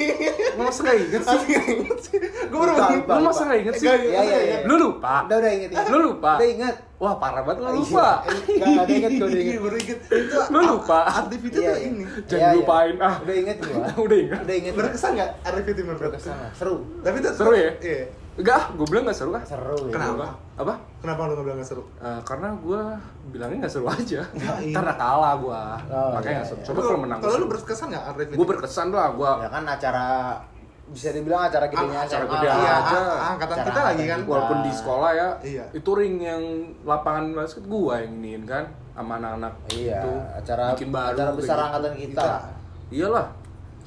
lu 0.48 0.62
masa 0.62 0.80
nggak 0.80 0.96
inget 0.98 1.22
sih 1.22 1.38
nggak 1.76 1.98
sih? 1.98 2.18
Gue 2.46 2.58
baru 2.58 2.72
lu 3.08 3.22
masa 3.22 3.42
nggak 3.44 3.60
inget 3.60 3.74
sih 3.74 3.86
Nggak, 3.86 3.98
Iya, 3.98 4.20
iya, 4.22 4.38
iya. 4.40 4.58
lu 4.64 4.74
lupa 4.76 5.14
Udah 5.24 5.36
udah 5.36 5.50
inget. 5.52 5.70
Lu 5.86 5.98
lupa? 6.00 6.32
Udah 6.36 6.48
inget. 6.48 6.76
wah 6.96 7.14
parah 7.14 7.42
banget 7.42 7.60
lu 7.60 7.68
Iya. 7.68 7.76
lupa 7.76 8.08
Enggak 8.24 8.72
ada 8.78 8.92
inget 8.92 9.10
gue 9.12 9.20
udah 9.20 9.28
Iya, 9.28 9.42
inget. 9.44 9.60
baru 9.60 9.76
inget. 9.76 9.98
Itu 10.06 10.36
Lu 10.48 10.58
lupa? 10.62 10.98
a- 10.98 11.14
Activity 11.20 11.56
Iya, 11.56 11.60
tuh 11.60 11.76
iya. 11.76 11.86
ini. 11.86 12.04
Jangan 12.24 12.32
Iya, 12.32 12.46
iya. 12.46 12.56
lupain, 12.56 12.94
ah. 12.98 13.14
Udah 13.20 13.34
inget 13.36 13.56
gua. 13.58 13.84
udah 14.06 14.18
inget 14.18 14.38
Udah 14.40 14.54
inget. 14.56 14.72
Berkesan 14.74 15.10
nggak 15.12 15.30
menurut 15.44 16.00
lo? 16.00 16.08
Berkesan. 16.08 16.36
Seru. 16.52 16.76
Tapi 17.02 17.16
tuh 17.20 17.32
Seru 17.32 17.52
ya? 17.52 17.70
Iya. 18.36 18.38
enggak 18.38 18.62
gue 18.70 18.86
bilang 18.86 19.04
nggak 19.04 19.16
seru 19.16 19.32
ah 19.32 19.42
Seru 19.42 19.76
ya. 19.82 19.92
Kenapa? 19.92 20.26
apa 20.54 20.74
Kenapa 20.98 21.20
lu 21.22 21.32
nggak 21.32 21.46
bilang 21.46 21.58
nggak 21.58 21.68
seru? 21.68 21.82
Eh, 21.96 22.20
karena 22.22 22.48
gue 22.54 22.80
bilangnya 23.30 23.58
nggak 23.58 23.72
seru 23.72 23.86
aja 23.88 24.20
iya. 24.60 24.74
karena 24.74 24.92
kalah 24.94 25.34
gue 25.36 25.62
Oh, 25.88 26.08
makanya 26.12 26.20
iya, 26.22 26.36
nggak 26.36 26.46
seru 26.46 26.58
iya. 26.58 26.66
coba 26.66 26.80
kalau 26.82 27.00
menang 27.00 27.18
Kalau 27.18 27.34
lu 27.34 27.46
berkesan 27.48 27.86
nggak 27.88 28.04
activity? 28.06 28.34
gue 28.34 28.46
berkesan 28.46 28.86
lah 28.90 29.08
gue 29.10 29.30
Ya 29.38 29.48
kan 29.48 29.64
acara 29.66 30.06
bisa 30.86 31.10
dibilang 31.10 31.42
acara 31.42 31.66
gedenya 31.66 31.96
Ah, 31.96 32.04
acara 32.04 32.24
gede 32.24 32.46
lah. 32.46 32.56
Iya, 32.56 32.72
aja. 32.78 32.94
a- 32.94 33.02
a- 33.02 33.22
angkatan 33.28 33.56
Acara 33.56 33.66
kita 33.66 33.80
lagi 33.82 34.04
kan. 34.06 34.20
walaupun 34.22 34.58
di 34.60 34.72
sekolah 34.72 35.10
ya 35.12 35.28
Iya. 35.42 35.64
itu 35.72 35.90
ring 35.92 36.14
yang 36.20 36.42
lapangan 36.82 37.24
basket 37.32 37.64
gue 37.64 37.94
yang 37.96 38.12
iniin 38.14 38.44
kan 38.44 38.64
sama 38.92 39.16
anak-anak 39.16 39.54
Iya, 39.72 39.98
itu 39.98 40.12
acara 40.36 40.64
bikin 40.72 40.88
baru 40.90 41.10
acara 41.12 41.30
besar 41.32 41.56
angkatan 41.60 41.92
kita. 41.92 42.12
Kita. 42.12 42.22
lah. 42.22 42.42
iyalah 42.88 43.26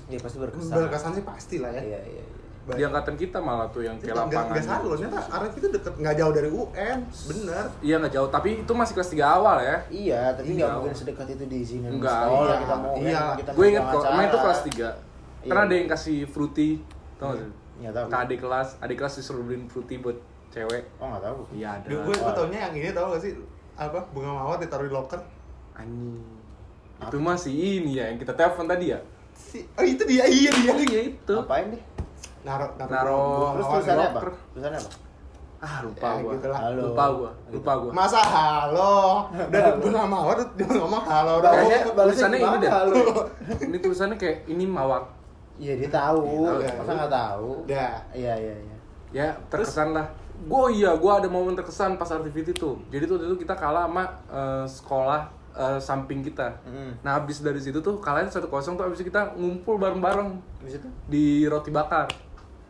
Iya 0.07 0.19
pasti 0.19 0.37
berkesan. 0.37 0.73
Berkesan 0.75 1.11
sih 1.13 1.23
pasti 1.23 1.55
lah 1.57 1.69
ya. 1.69 1.81
Iya 1.85 1.99
iya 2.03 2.19
iya. 2.19 2.38
Di 2.71 2.83
angkatan 2.83 3.15
kita 3.15 3.37
malah 3.39 3.67
tuh 3.67 3.81
yang 3.81 3.95
kayak 3.95 4.11
Nggak 4.11 4.27
lapangan 4.27 4.49
nggak 4.49 4.63
salah 4.63 4.79
loh, 4.79 4.89
gitu. 4.91 5.07
ternyata 5.07 5.19
Arif 5.31 5.53
itu 5.55 5.67
deket 5.69 5.93
nggak 5.95 6.15
jauh 6.15 6.33
dari 6.33 6.49
UN, 6.49 6.97
bener. 7.25 7.63
iya 7.79 7.95
nggak 7.97 8.13
jauh 8.13 8.29
tapi 8.29 8.49
itu 8.59 8.71
masih 8.71 8.93
kelas 8.93 9.09
3 9.11 9.23
awal 9.31 9.57
ya 9.57 9.77
Iya, 9.87 10.21
tapi 10.31 10.47
Iya. 10.47 10.57
nggak 10.59 10.71
mungkin 10.75 10.93
sedekat 10.95 11.27
itu 11.29 11.43
di 11.45 11.59
sini. 11.61 11.85
Enggak, 11.87 12.21
sekolah 12.21 12.45
iya. 12.45 12.57
kita 12.59 12.75
mau 12.75 12.93
Iya. 12.95 13.21
kita 13.35 13.49
gue 13.51 13.65
inget 13.67 13.83
kok 13.85 14.03
emang 14.05 14.25
itu 14.25 14.37
kelas 14.39 14.59
3 14.61 14.69
Iya. 14.69 14.89
karena 15.45 15.61
ada 15.63 15.73
yang 15.73 15.87
kasih 15.87 16.17
fruity 16.25 16.69
tau 17.15 17.27
gak 17.29 17.37
sih 17.39 17.49
Nggak 17.79 17.93
tahu. 17.93 18.05
ke 18.05 18.15
adik 18.19 18.39
kelas 18.39 18.69
adik 18.79 18.97
kelas 18.97 19.13
disuruh 19.15 19.41
beliin 19.41 19.63
fruity 19.65 19.95
buat 19.97 20.17
cewek 20.49 20.83
Oh 20.97 21.07
nggak 21.07 21.23
tahu. 21.23 21.37
iya 21.53 21.69
ada 21.75 21.87
Gue 21.87 22.11
gue 22.11 22.31
taunya 22.33 22.59
yang 22.61 22.73
ini 22.75 22.89
tau 22.91 23.11
gak 23.11 23.21
sih 23.21 23.31
apa 23.73 23.99
bunga 24.09 24.31
mawar 24.35 24.57
ditaruh 24.57 24.83
di 24.83 24.91
locker 24.91 25.21
anjing 25.73 26.19
itu 26.99 27.15
masih 27.17 27.53
ini 27.79 27.95
ya 27.95 28.05
yang 28.05 28.19
kita 28.19 28.33
telepon 28.33 28.67
tadi 28.67 28.91
ya 28.91 28.99
si 29.31 29.63
oh 29.71 29.85
itu 29.85 30.03
dia 30.03 30.27
iya 30.27 30.51
dia 30.51 30.73
iya 30.75 31.01
itu 31.07 31.31
Apain 31.33 31.71
deh? 31.71 31.79
Naruh 32.41 32.69
Naruh- 32.79 33.51
Terus 33.51 33.65
mawar 33.65 33.75
di 33.75 33.83
tulisannya 33.83 34.07
apa? 34.07 34.19
Tulisannya 34.49 34.79
apa? 34.79 34.91
ah 35.59 35.83
lupa 35.83 36.07
Ya, 36.07 36.15
gua 36.17 36.31
gitu 36.33 36.47
lah. 36.47 36.59
Halo. 36.61 36.81
lupa 36.85 37.05
gua 37.11 37.31
lupa 37.51 37.71
gua 37.77 37.91
masa 37.91 38.19
halo 38.23 38.95
udah 39.27 39.65
bunga 39.75 40.03
mawar 40.05 40.35
tuh 40.37 40.47
dia 40.55 40.67
ngomong 40.69 41.03
halo 41.03 41.31
udah 41.37 41.51
Kayaknya 41.51 41.79
tulisannya 41.93 42.37
ini 42.39 42.57
deh 42.57 42.71
halo? 42.71 42.95
ini 43.59 43.77
tulisannya 43.77 44.15
kayak 44.15 44.37
ini 44.47 44.63
mawar 44.63 45.03
Iya 45.59 45.75
dia 45.75 45.91
tahu. 45.91 46.23
Iya, 46.55 46.71
Masa 46.73 46.87
tahu. 46.87 46.95
nggak 46.95 47.11
tahu? 47.13 47.49
udah 47.67 47.91
Iya 48.13 48.33
iya 48.37 48.55
iya. 48.57 48.75
ya 49.11 49.27
terkesan 49.49 49.91
lah 49.91 50.07
gua 50.41 50.71
iya 50.71 50.95
gua 50.95 51.19
ada 51.19 51.27
momen 51.27 51.51
terkesan 51.53 51.91
pas 51.93 52.07
activity 52.09 52.55
tuh 52.55 52.79
jadi 52.87 53.03
tuh 53.03 53.19
itu 53.19 53.35
kita 53.37 53.51
kalah 53.53 53.83
sama 53.83 54.07
eh, 54.31 54.63
sekolah 54.63 55.21
eh, 55.51 55.75
samping 55.77 56.23
kita 56.23 56.55
Mm. 56.63 57.03
nah 57.03 57.19
habis 57.19 57.43
dari 57.43 57.59
situ 57.59 57.75
tuh 57.77 57.99
kalian 57.99 58.31
satu 58.31 58.47
kosong 58.47 58.73
tuh 58.73 58.85
habis 58.85 58.95
itu 58.97 59.03
kita 59.03 59.35
ngumpul 59.35 59.75
bareng-bareng 59.75 60.39
Di 60.61 60.71
situ? 60.71 60.87
di 61.05 61.23
roti 61.43 61.67
bakar 61.69 62.07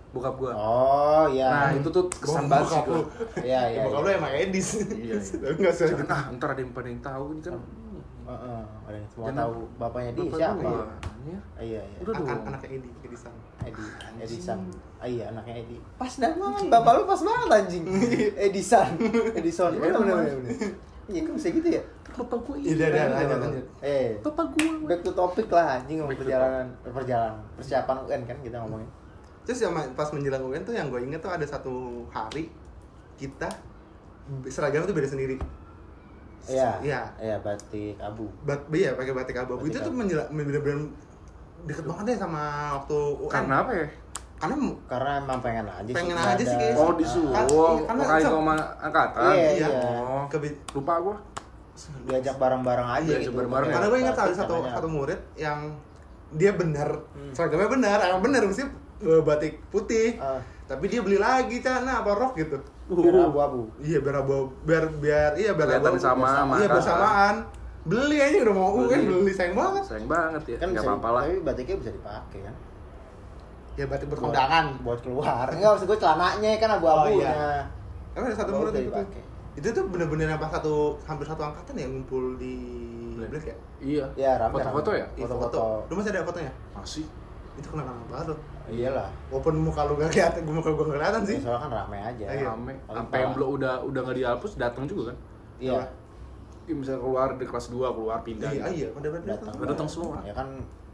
bokap 0.09 0.33
gua 0.35 0.51
Oh 0.51 1.25
iya. 1.27 1.47
nah 1.47 1.69
itu 1.71 1.85
tuh 1.87 2.05
kesan 2.11 2.45
banget 2.45 2.65
sih 2.67 2.81
lu. 2.81 2.85
gua 2.89 3.01
Iya 3.39 3.61
iya. 3.63 3.77
Ya, 3.77 3.83
bokap 3.83 4.01
lu 4.01 4.09
emang 4.11 4.31
Edis 4.33 4.67
Iya, 4.81 5.15
iya. 5.15 5.49
nggak 5.57 5.71
usah 5.71 5.85
jangan 5.87 6.07
ah 6.09 6.21
ntar 6.33 6.49
ada 6.49 6.59
yang 6.59 6.71
pada 6.71 6.87
yang 6.87 6.99
tahu 6.99 7.25
ini 7.31 7.41
kan 7.41 7.55
Heeh, 8.21 8.61
ada 8.85 8.93
yang 8.95 9.07
semua 9.07 9.25
Jangan- 9.25 9.41
tahu 9.41 9.55
bapaknya 9.75 10.11
dia 10.11 10.21
Bapak 10.23 10.37
siapa? 10.37 10.61
ya? 10.61 10.69
Iya. 11.19 11.39
Iya 11.59 11.81
iya. 11.83 11.97
Udah 11.99 12.13
dong. 12.15 12.29
anaknya 12.43 12.69
Edi 12.71 12.89
Edisan 13.01 13.33
Edi, 13.59 13.83
Edisan. 14.19 14.59
Ah, 14.95 15.05
iya 15.05 15.23
anaknya 15.27 15.55
Edi. 15.59 15.77
Pas 15.93 16.13
dah 16.13 16.31
banget, 16.31 16.63
bapak 16.67 16.91
lu 16.93 17.03
pas 17.03 17.19
banget 17.19 17.49
anjing. 17.51 17.83
Edisan, 18.45 18.89
Edison. 19.33 19.71
Iya, 19.71 19.81
Bener 19.83 19.93
bener 19.95 20.13
emang. 20.13 20.21
bener. 20.21 20.37
bener. 20.39 20.71
Iya 21.07 21.21
kan 21.23 21.33
bisa 21.33 21.47
gitu 21.51 21.67
ya. 21.71 21.83
bapak 22.11 22.37
gua 22.39 22.55
Iya, 22.55 22.69
udah, 22.71 22.87
udah, 22.87 23.03
lanjut, 23.09 23.37
lanjut. 23.39 23.65
Eh, 23.81 24.07
bapak 24.19 24.45
gua 24.51 24.71
back 24.85 25.01
to 25.01 25.11
topic 25.11 25.47
lah 25.49 25.67
anjing 25.75 25.97
ngomong 25.97 26.13
perjalanan 26.15 26.65
perjalanan 26.85 27.35
persiapan 27.55 27.97
UN 28.03 28.21
kan 28.23 28.37
kita 28.39 28.57
ngomongin. 28.59 28.89
Terus 29.41 29.59
yang 29.59 29.71
ma- 29.71 29.89
pas 29.91 30.09
menjelang 30.09 30.41
UN 30.41 30.61
tuh 30.61 30.71
yang 30.71 30.87
gue 30.87 31.01
inget 31.01 31.17
tuh 31.17 31.29
ada 31.29 31.43
satu 31.43 31.73
hari 32.07 32.49
kita 33.15 33.49
seragam 34.45 34.83
tuh 34.83 34.93
beda 34.93 35.07
sendiri 35.07 35.37
Iya. 36.41 36.81
Iya. 36.81 37.01
Iya 37.19 37.35
batik 37.37 37.99
abu. 37.99 38.25
Bat, 38.41 38.71
iya 38.71 38.95
pakai 38.95 39.11
batik 39.11 39.37
abu-abu 39.37 39.59
Batik 39.61 39.69
itu 39.69 39.79
tuh 39.81 39.91
abu. 39.91 39.99
menjelang 39.99 40.27
bener-bener 40.31 40.79
deket 41.61 41.83
banget 41.83 42.03
deh 42.07 42.17
sama 42.17 42.41
waktu 42.73 42.97
UN 43.19 43.29
karena 43.29 43.55
apa 43.59 43.71
ya 43.75 43.87
karena 44.39 44.55
Karena 44.87 45.11
emang 45.19 45.39
pengen 45.43 45.67
aja 45.67 45.91
Pengen 45.91 46.15
sih. 46.15 46.23
aja 46.23 46.31
ada- 46.31 46.41
sih 46.41 46.55
kayaknya. 46.55 46.79
oh 46.79 46.91
disuruh 46.95 47.29
Kan- 47.29 47.45
iya, 47.45 47.67
karena 47.83 47.99
makanya 48.01 48.23
se- 48.23 48.31
sama 48.31 48.53
angkatan 48.79 49.21
Iya, 49.29 49.49
iya 49.53 49.67
oh 49.67 50.23
Kebi- 50.25 50.59
lupa 50.71 50.93
gua 50.97 51.15
diajak 52.01 52.35
bareng-bareng 52.37 52.89
aja 52.89 53.03
Diajak 53.05 53.21
gitu. 53.21 53.35
bareng-bareng 53.35 53.67
ya? 53.67 53.73
karena 53.73 53.87
gue 53.87 53.99
ingat 53.99 54.15
ada 54.17 54.33
satu 54.33 54.53
satu 54.65 54.87
murid 54.89 55.19
yang 55.35 55.59
dia 56.31 56.51
benar 56.53 56.89
Hmm. 57.09 57.31
seragamnya 57.31 57.67
benar 57.69 57.97
emang 58.01 58.21
benar 58.21 58.41
mesti 58.43 58.63
eh, 59.01 59.21
batik 59.21 59.53
putih 59.67 60.15
Ah. 60.15 60.39
tapi 60.65 60.85
dia 60.85 60.99
beli 60.99 61.17
lagi 61.17 61.59
cana 61.59 61.99
apa 61.99 62.11
rok 62.13 62.35
gitu 62.35 62.57
biar 62.89 63.15
abu-abu. 63.23 63.69
iya 63.79 63.97
biar 63.97 64.15
abu 64.17 64.49
biar 64.61 64.83
biar 64.93 65.31
iya 65.33 65.51
biar 65.51 65.67
Kelihatan 65.69 65.93
abu-abu. 65.93 66.03
sama 66.03 66.27
iya 66.27 66.41
angkatan. 66.41 66.73
bersamaan 66.73 67.35
beli 67.81 68.17
aja 68.17 68.37
udah 68.41 68.55
mau 68.55 68.69
Beli. 68.77 69.05
beli 69.05 69.31
sayang 69.31 69.55
banget 69.55 69.83
sayang 69.85 70.05
banget 70.05 70.41
ya 70.45 70.57
Kan 70.57 70.67
nggak 70.69 70.83
apa-apa 70.83 71.09
lah 71.09 71.21
tapi 71.23 71.37
batiknya 71.41 71.75
bisa 71.77 71.91
dipakai 71.91 72.39
kan. 72.43 72.55
Ya 73.73 73.85
berarti 73.85 74.05
berkondangan. 74.05 74.65
buat 74.81 74.99
keluar 74.99 75.45
enggak 75.47 75.69
maksud 75.71 75.87
gue 75.87 75.97
celananya 75.97 76.51
kan 76.57 76.69
abu-abunya 76.73 77.15
Oh, 77.23 77.39
iya. 77.39 77.63
Emang 78.11 78.27
ada 78.27 78.35
satu 78.35 78.51
udah 78.51 78.73
itu. 78.75 79.21
Itu 79.55 79.67
tuh 79.71 79.83
bener-bener 79.87 80.27
apa 80.29 80.49
satu 80.49 80.99
hampir 81.01 81.23
satu 81.23 81.41
angkatan 81.41 81.73
ya 81.73 81.87
ngumpul 81.87 82.35
di 82.35 82.55
Black 83.21 83.45
ya? 83.45 83.55
Iya. 83.79 84.05
ya 84.17 84.31
rame 84.35 84.51
Foto-foto 84.53 84.89
rame. 84.89 84.99
ya? 84.99 85.07
Iya, 85.13 85.23
foto-foto 85.25 85.59
Lu 85.85 85.93
masih 85.95 86.11
ada 86.11 86.21
fotonya? 86.23 86.51
Masih. 86.73 87.05
Itu 87.55 87.67
kenangan 87.69 87.95
banget 88.07 88.27
loh. 88.29 88.39
Iyalah 88.71 89.09
Walaupun 89.27 89.55
muka 89.59 89.81
lu 89.83 89.93
gak 89.95 90.09
kelihatan, 90.09 90.41
gue 90.41 90.55
muka 90.55 90.69
gue 90.69 90.83
gak 90.83 90.95
kelihatan 90.95 91.21
sih. 91.23 91.35
Ya, 91.35 91.41
soalnya 91.41 91.61
kan 91.61 91.71
rame 91.75 91.97
aja 91.99 92.25
Iya. 92.25 92.47
Rame. 92.47 92.73
Sampai 92.85 93.17
yang 93.19 93.31
belum 93.33 93.49
udah 93.55 93.73
udah 93.81 93.99
nggak 94.01 94.17
dihapus 94.17 94.51
datang 94.55 94.83
juga 94.83 95.03
kan. 95.09 95.17
iya 95.57 95.81
Ya, 96.63 96.73
misalnya 96.75 96.99
keluar 96.99 97.29
di 97.33 97.43
kelas 97.43 97.65
2 97.67 97.81
keluar 97.89 98.21
pindah. 98.21 98.45
Iya, 98.47 98.61
gitu. 98.63 98.75
iya, 98.75 98.87
pada 98.91 99.07
pada 99.09 99.25
datang 99.27 99.47
Udah 99.55 99.67
datang 99.67 99.87
semua. 99.87 100.17
ya 100.21 100.31
kan 100.31 100.47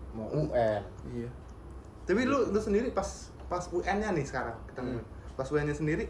mau 0.09 0.27
UN 0.29 0.81
Iya. 1.09 1.29
Tapi 2.03 2.21
lu 2.23 2.37
lu 2.47 2.57
sendiri 2.57 2.89
pas 2.89 3.07
pas 3.45 3.63
UN-nya 3.67 4.09
nih 4.09 4.23
sekarang 4.23 4.55
kita 4.65 4.79
Hmm. 4.79 5.03
Pas 5.33 5.45
UN-nya 5.45 5.73
sendiri 5.73 6.07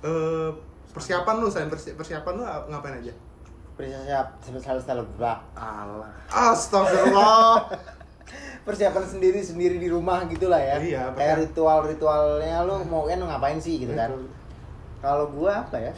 eh 0.00 0.50
persiapan 0.88 1.34
lu 1.36 1.46
selain 1.46 1.66
persi- 1.68 1.92
persiapan 1.92 2.32
lu 2.32 2.44
ap- 2.44 2.66
ngapain 2.66 2.96
aja? 2.96 3.10
persiap 3.72 4.26
style 4.38 4.78
style 4.78 5.02
bla 5.12 5.40
Alah. 5.54 6.12
Astagfirullah. 6.28 7.66
Persiapan 8.62 9.04
sendiri 9.04 9.40
sendiri 9.40 9.76
di 9.76 9.86
rumah 9.86 10.22
gitulah 10.24 10.56
ya 10.56 10.78
Iya, 10.78 11.02
kayak 11.12 11.36
ritual 11.42 11.82
ritualnya 11.84 12.62
lu 12.62 12.78
mau 12.84 13.04
UN 13.04 13.22
ngapain 13.22 13.58
sih 13.58 13.80
gitu 13.80 13.92
kan 13.92 14.10
kalau 14.98 15.26
gua 15.28 15.62
apa 15.62 15.78
ya 15.80 15.94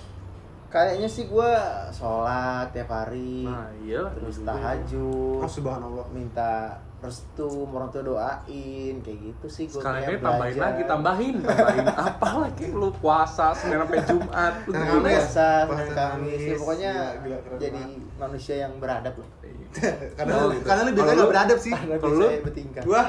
kayaknya 0.69 1.07
sih 1.07 1.25
gua 1.25 1.53
sholat 1.91 2.67
tiap 2.71 2.89
hari 2.89 3.45
Nah, 3.45 3.69
iya. 3.79 4.03
terus 4.11 4.37
juga. 4.37 4.49
tahajud 4.51 5.39
Oh, 5.39 5.47
subhanallah. 5.47 6.07
minta 6.11 6.75
restu 6.99 7.45
orang 7.69 7.93
tua 7.93 8.01
doain 8.03 8.95
kayak 8.99 9.19
gitu 9.23 9.47
sih 9.47 9.65
gua 9.69 9.79
Sekarang 9.79 10.01
kayak 10.01 10.09
kayak 10.11 10.25
tambahin 10.25 10.57
lagi, 10.57 10.83
tambahin, 10.83 11.35
tambahin 11.39 11.87
apa 12.09 12.29
lagi 12.41 12.65
lu 12.73 12.89
puasa 12.97 13.53
Senin 13.53 13.77
sampai 13.79 14.01
Jumat. 14.03 14.55
Lu 14.65 14.73
gimana 14.73 14.89
ya? 15.05 15.21
Kamis. 15.21 15.29
puasa 15.29 15.47
Senin 15.69 15.93
Kamis 15.93 16.41
ya, 16.41 16.55
pokoknya 16.57 16.93
Gila, 16.97 17.21
gila, 17.21 17.37
keren 17.39 17.59
jadi 17.61 17.83
manusia 18.17 18.55
yang 18.59 18.73
beradab 18.81 19.15
loh 19.15 19.29
karena 20.17 20.33
Oh, 20.33 20.45
lu, 20.45 20.55
gitu. 20.55 20.65
karena 20.65 20.81
lu 20.83 20.91
biasanya 20.93 21.15
lu- 21.15 21.21
gak 21.21 21.31
beradab 21.31 21.59
sih. 21.59 21.73
Karena 21.73 21.97
Kalau 21.97 22.15
lu? 22.15 22.27
bertingkah 22.41 22.83
Gua 22.85 23.03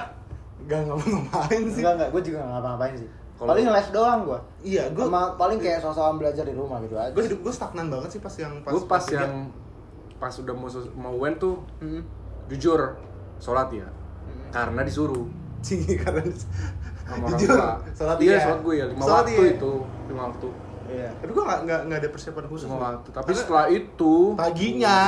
gak 0.65 0.80
ngapa-ngapain 0.82 1.63
sih. 1.67 1.80
enggak 1.80 1.93
enggak 1.93 2.10
gue 2.10 2.21
juga 2.23 2.38
nggak 2.39 2.51
ngapa-ngapain 2.51 2.95
sih 2.95 3.10
Kalau- 3.36 3.49
paling 3.51 3.65
les 3.67 3.88
doang 3.91 4.19
gua 4.23 4.39
Iya, 4.62 4.84
gua 4.91 5.04
sama 5.06 5.21
paling 5.36 5.60
kayak 5.60 5.80
sosokan 5.80 6.15
belajar 6.15 6.41
di 6.41 6.54
rumah 6.54 6.78
gitu 6.80 6.95
aja 6.95 7.12
gue 7.12 7.23
hidup 7.23 7.39
gue 7.39 7.54
stagnan 7.54 7.88
banget 7.88 8.10
sih 8.10 8.19
pas 8.19 8.34
yang 8.34 8.54
pas 8.60 8.71
Gue 8.71 8.82
pas 8.84 8.97
tiga. 8.99 9.21
yang 9.21 9.34
pas 10.15 10.34
udah 10.34 10.54
mau 10.54 10.69
mau 10.95 11.13
UN 11.19 11.36
tuh 11.36 11.62
Hmm. 11.78 12.01
jujur 12.47 12.80
sholat 13.38 13.69
ya 13.69 13.86
karena 14.49 14.82
disuruh 14.82 15.28
Cing, 15.60 15.82
karena 15.99 16.21
sama 17.04 17.25
orang 17.25 17.30
Jujur, 17.36 17.58
sholat 17.91 18.17
iya 18.17 18.32
iya. 18.32 18.39
sholat 18.39 18.60
gue 18.62 18.73
ya 18.75 18.86
lima 18.88 19.01
Sholat 19.01 19.25
waktu 19.28 19.34
iya. 19.43 19.54
itu 19.54 19.71
lima 20.08 20.21
waktu 20.25 20.47
iya. 20.87 21.09
Tapi 21.17 21.31
gue 21.31 21.43
gak, 21.43 21.59
gak, 21.63 21.81
gak 21.85 21.99
ada 21.99 22.09
persiapan 22.09 22.45
khusus 22.45 22.67
waktu. 22.67 23.09
Tapi 23.09 23.25
Karena 23.25 23.39
setelah 23.39 23.65
itu 23.67 24.13
paginya 24.33 24.99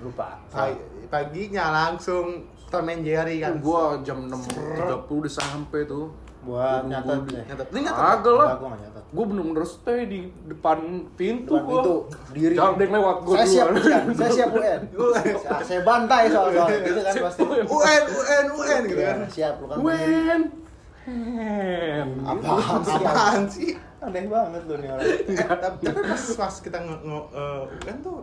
lupa. 0.00 0.40
pagi, 0.48 0.80
paginya 1.06 1.64
langsung 1.70 2.26
Tom 2.66 2.88
and 2.88 3.02
Jerry 3.02 3.38
kan. 3.38 3.58
Gue 3.58 3.82
jam 4.02 4.26
enam 4.26 4.40
tiga 4.42 4.96
puluh 5.04 5.24
udah 5.24 5.32
sampai 5.32 5.84
tuh. 5.84 6.10
Buat 6.42 6.86
Gua 6.86 6.90
nyatet 6.90 7.18
deh. 7.26 7.42
Nyatet. 7.42 7.66
Ini 7.74 7.80
nyatet. 7.82 8.02
Agak 8.06 8.34
lah. 8.34 8.46
Enggak, 8.46 8.58
gua 8.62 8.78
nyatet. 8.78 9.04
Gue 9.06 9.24
bener-bener 9.26 9.64
stay 9.64 10.00
di 10.06 10.20
depan 10.46 10.78
pintu 11.14 11.52
Depan 11.54 11.62
gua. 11.62 11.70
pintu, 11.74 11.94
diri. 12.30 12.54
jangan 12.54 12.74
yang 12.76 12.92
lewat 12.94 13.16
gue 13.22 13.34
saya 13.34 13.46
siap 13.46 13.66
UN 13.72 14.02
saya 14.14 14.30
siap 14.30 14.50
UN 14.54 14.80
saya, 15.66 15.80
bantai 15.82 16.22
soal-soal. 16.30 16.68
Gitu 16.70 17.00
kan 17.02 17.14
pasti. 17.18 17.42
UN 17.76 18.02
UN 18.06 18.44
UN 18.50 18.80
gitu 18.86 19.02
kan. 19.02 19.16
Siap 19.26 19.54
lu 19.58 19.66
kan. 19.66 19.76
Pendiri. 19.82 20.65
Hen 21.06 22.08
Apaan 22.20 22.82
sih? 22.82 22.94
apaan 22.98 23.42
sih? 23.46 23.70
Aneh 23.98 24.26
banget 24.26 24.62
lu 24.66 24.74
nih 24.76 24.90
orang. 24.90 25.06
Eh, 25.06 25.56
tapi, 25.56 25.82
pas 25.86 26.22
pas 26.36 26.54
kita 26.58 26.78
nge, 26.78 26.96
nge 27.00 27.20
eh, 27.32 27.62
UN 27.80 27.96
tuh 28.00 28.18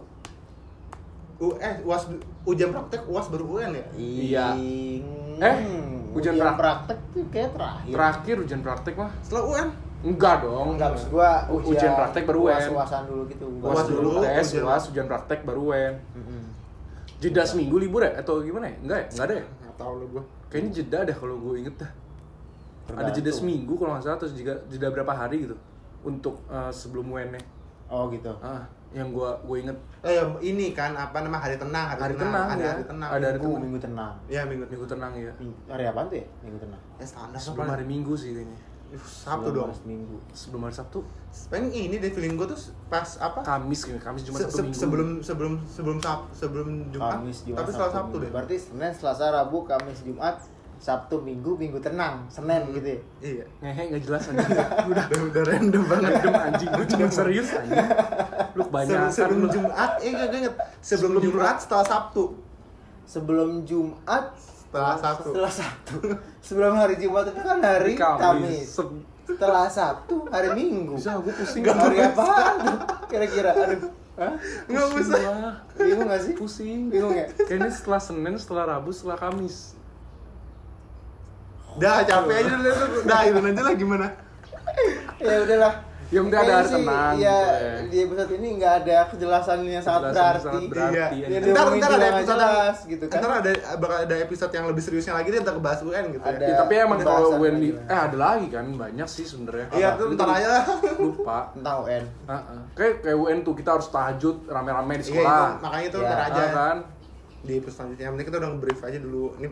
UN 1.41 1.75
uas 1.83 2.03
ujian 2.43 2.69
praktek 2.69 3.01
uas 3.05 3.27
baru 3.27 3.45
UN 3.53 3.71
ya? 3.73 3.85
Iya. 3.95 4.47
Eh, 5.39 5.57
ujian 6.13 6.35
prak- 6.35 6.59
praktek 6.59 6.99
tuh 7.09 7.23
kayak 7.29 7.51
terakhir. 7.51 7.91
Terakhir 7.91 8.35
ujian 8.37 8.61
praktek 8.61 8.93
mah? 8.95 9.11
Setelah 9.21 9.43
UN 9.45 9.67
enggak 10.03 10.35
dong. 10.43 10.67
Enggak 10.75 10.89
maksud 10.93 11.09
gua 11.09 11.29
U- 11.47 11.63
ujian 11.65 11.93
praktek 11.93 12.23
baru 12.25 12.39
UN. 12.41 12.51
uas-uasan 12.53 13.01
dulu 13.07 13.23
gitu. 13.27 13.45
Uas 13.57 13.73
Uas 13.73 13.85
dulu 13.87 14.07
ujian. 14.19 14.61
uas 14.61 14.83
ujian 14.85 15.07
praktek 15.07 15.39
baru 15.41 15.61
UN 15.69 15.93
jeda 17.17 17.43
seminggu 17.43 17.79
libur 17.79 18.03
ya? 18.03 18.19
Atau 18.19 18.39
gimana 18.39 18.67
ya? 18.67 18.75
Enggak 18.77 18.97
ya? 18.99 19.07
Enggak 19.09 19.25
ada 19.25 19.33
ya? 19.33 19.45
Nggak 19.57 19.75
tahu 19.77 19.93
lo 19.95 20.05
gue 20.09 20.23
kayaknya 20.45 20.71
jeda 20.75 20.99
deh 21.01 21.15
kalau 21.15 21.35
gue 21.39 21.53
inget 21.57 21.75
dah 21.77 21.91
ada 22.85 23.07
jeda 23.07 23.23
Tergantung. 23.23 23.33
seminggu 23.33 23.73
kalau 23.73 23.91
nggak 23.91 24.03
salah 24.03 24.17
terus 24.17 24.33
jeda, 24.33 24.53
jeda 24.67 24.87
berapa 24.89 25.13
hari 25.13 25.37
gitu 25.41 25.55
untuk 26.01 26.35
eh, 26.45 26.67
sebelum 26.69 27.07
UN 27.09 27.31
nya 27.31 27.41
oh 27.87 28.09
gitu. 28.09 28.31
Ah 28.39 28.63
yang 28.91 29.09
gue 29.09 29.25
gue 29.41 29.57
inget. 29.59 29.77
Eh 30.01 30.21
ini 30.43 30.69
kan 30.69 30.93
apa 30.93 31.17
nama 31.19 31.35
hari 31.35 31.57
tenang 31.57 31.89
hari, 31.89 32.01
Hari 32.03 32.15
tenang, 32.15 32.45
ada 32.45 32.61
ya. 32.61 32.71
hari 32.71 32.83
tenang. 32.85 33.09
Ada 33.09 33.25
hari 33.25 33.33
minggu. 33.33 33.49
Tenang. 33.49 33.63
minggu 33.63 33.79
tenang. 33.79 34.13
Ya 34.27 34.41
minggu 34.45 34.65
minggu 34.67 34.85
tenang 34.85 35.11
ya. 35.15 35.33
Minggu- 35.35 35.61
hari 35.65 35.83
apa 35.83 35.99
tuh 36.05 36.15
ya 36.15 36.25
minggu 36.39 36.59
tenang? 36.59 36.81
Ya 36.93 37.05
standar 37.07 37.39
sebelum 37.39 37.67
hari 37.67 37.85
minggu 37.85 38.13
sih 38.13 38.31
kayaknya. 38.31 38.59
Sabtu 38.93 39.49
Sebelum 39.49 39.57
dong. 39.65 39.69
Minggu. 39.83 40.17
Sebelum 40.29 40.61
hari 40.63 40.75
Sabtu? 40.75 40.99
Pengen 41.49 41.73
ini 41.73 41.97
deh 41.97 42.11
feeling 42.11 42.37
gue 42.37 42.45
tuh 42.45 42.59
pas 42.85 43.09
apa? 43.17 43.41
Kamis 43.41 43.81
kayaknya 43.81 44.01
Kamis 44.03 44.21
cuma 44.23 44.37
Se- 44.37 44.45
Sabtu 44.45 44.61
minggu. 44.61 44.77
sebelum 44.77 45.07
sebelum 45.19 45.53
sebelum 45.65 45.97
Sab, 45.97 46.19
sebelum 46.29 46.67
Jumat, 46.87 47.17
Kamis 47.17 47.37
Jumat 47.41 47.57
tapi 47.59 47.69
setelah 47.71 47.91
Sabtu 47.91 48.05
Minggu. 48.11 48.21
deh. 48.21 48.29
berarti 48.29 48.55
Senin 48.55 48.91
Selasa 48.91 49.25
Rabu 49.31 49.65
Kamis 49.65 50.05
Jumat 50.05 50.37
Sabtu 50.83 51.15
Minggu 51.17 51.55
Minggu 51.55 51.79
tenang 51.79 52.27
Senin 52.27 52.67
gitu 52.69 52.83
ya. 52.85 52.99
Iya. 53.23 53.45
ngehe 53.61 53.83
nggak 53.87 54.03
jelas 54.03 54.27
anjing. 54.27 54.51
Udah 54.83 55.05
udah 55.07 55.43
random 55.47 55.83
banget. 55.87 56.11
random 56.13 56.35
anjing. 56.43 56.69
Gue 56.69 56.85
cuma 56.85 57.07
serius 57.07 57.49
anjing. 57.53 57.79
Lu 57.79 57.87
Sebelum, 58.59 58.67
kebanyakan 58.67 59.09
sebelum 59.09 59.37
lu 59.39 59.47
Jumat, 59.49 59.91
eh 59.97 60.11
gak 60.11 60.27
inget. 60.29 60.53
Sebelum, 60.77 61.21
Jumat. 61.23 61.55
Setelah 61.57 61.85
Sabtu. 61.87 62.23
sebelum 63.03 63.49
Jumat 63.63 64.25
Setelah 64.35 64.95
Sabtu. 64.97 65.29
setelah 65.31 65.53
Sabtu. 65.53 65.95
Sebelum 66.41 66.73
hari 66.73 66.95
Jumat 66.97 67.23
itu 67.25 67.39
kan 67.39 67.59
hari 67.59 67.93
Kamis, 67.95 68.67
Se- 68.67 69.03
setelah 69.23 69.65
Sabtu 69.65 70.27
hari 70.27 70.49
Minggu. 70.51 70.99
Bisa 70.99 71.15
gue 71.15 71.31
pusing. 71.31 71.63
Hari 71.63 71.97
apa 72.01 72.25
kira-kira 73.07 73.51
aduh. 73.53 73.87
Hah? 74.13 74.35
Nggak 74.67 74.83
Pusing 74.91 75.09
usah. 75.09 75.21
bingung 75.73 76.05
gak 76.05 76.21
sih? 76.21 76.33
Pusing. 76.33 76.79
Bingung 76.87 77.13
ya 77.13 77.25
kayaknya 77.39 77.71
setelah 77.71 77.97
Senin 77.97 78.35
setelah 78.35 78.63
Rabu 78.67 78.91
setelah 78.91 79.17
Kamis 79.17 79.73
Dah 81.75 82.03
capek 82.03 82.33
aja 82.35 82.51
dulu 82.51 82.69
itu. 82.69 82.85
Dah 83.03 83.21
itu 83.23 83.39
aja 83.39 83.61
lah 83.61 83.73
gimana. 83.73 84.07
ya 85.19 85.35
udahlah 85.39 85.73
Ya 86.13 86.21
udah 86.21 86.39
ada 86.39 86.61
tenang, 86.61 87.17
ya 87.17 87.37
gitu 87.41 87.57
ya. 87.57 87.73
di 87.89 87.97
episode 88.05 88.31
ini 88.37 88.47
nggak 88.61 88.73
ada 88.85 88.97
kejelasan 89.09 89.65
yang 89.65 89.81
sangat 89.81 90.13
yang 90.13 90.69
berarti. 90.69 90.93
Iya. 90.93 91.05
ya. 91.09 91.25
Ya, 91.25 91.39
Ntar 91.41 91.65
ntar 91.73 91.89
ada 91.89 92.07
episode 92.13 92.37
jelas, 92.37 92.77
gitu 92.85 93.03
kan. 93.09 93.17
Ntar 93.17 93.31
ada 93.41 93.51
bakal 93.81 93.97
ada 94.05 94.15
episode 94.21 94.51
yang 94.53 94.65
lebih 94.69 94.83
seriusnya 94.85 95.17
lagi 95.17 95.33
ntar 95.33 95.57
kebahas 95.57 95.81
UN 95.81 96.05
gitu 96.13 96.21
Ada. 96.21 96.37
ya. 96.37 96.45
Ya, 96.45 96.55
tapi 96.61 96.73
emang 96.77 97.01
kalau 97.01 97.33
lagi 97.33 97.69
lah. 97.73 97.83
eh 97.89 97.99
ada 98.05 98.17
lagi 98.19 98.47
kan 98.47 98.65
banyak 98.77 99.07
sih 99.09 99.25
sebenarnya. 99.25 99.65
Iya, 99.73 99.87
tuh 99.97 100.05
ntar 100.13 100.27
aja. 100.29 100.49
Lupa. 101.01 101.37
tentang 101.49 101.75
UN 101.81 102.03
Heeh. 102.05 102.59
Kayak 102.77 102.93
kayak 103.01 103.17
UN 103.17 103.37
tuh 103.41 103.53
kita 103.57 103.69
harus 103.73 103.87
tahajud 103.89 104.35
rame-rame 104.45 104.93
di 104.93 105.01
Iya, 105.01 105.07
sekolah. 105.09 105.41
itu, 105.49 105.61
makanya 105.65 105.85
itu 105.87 105.97
Ya, 105.97 106.05
ntar 106.05 106.19
aja. 106.21 106.37
Ah, 106.37 106.49
kan? 106.53 106.77
Di 107.41 107.53
episode 107.57 107.73
selanjutnya, 107.75 108.03
yang 108.05 108.13
penting 108.13 108.27
kita 108.29 108.37
udah 108.37 108.49
nge-brief 108.53 108.79
aja 108.85 108.97
dulu. 109.01 109.25
Ini 109.35 109.47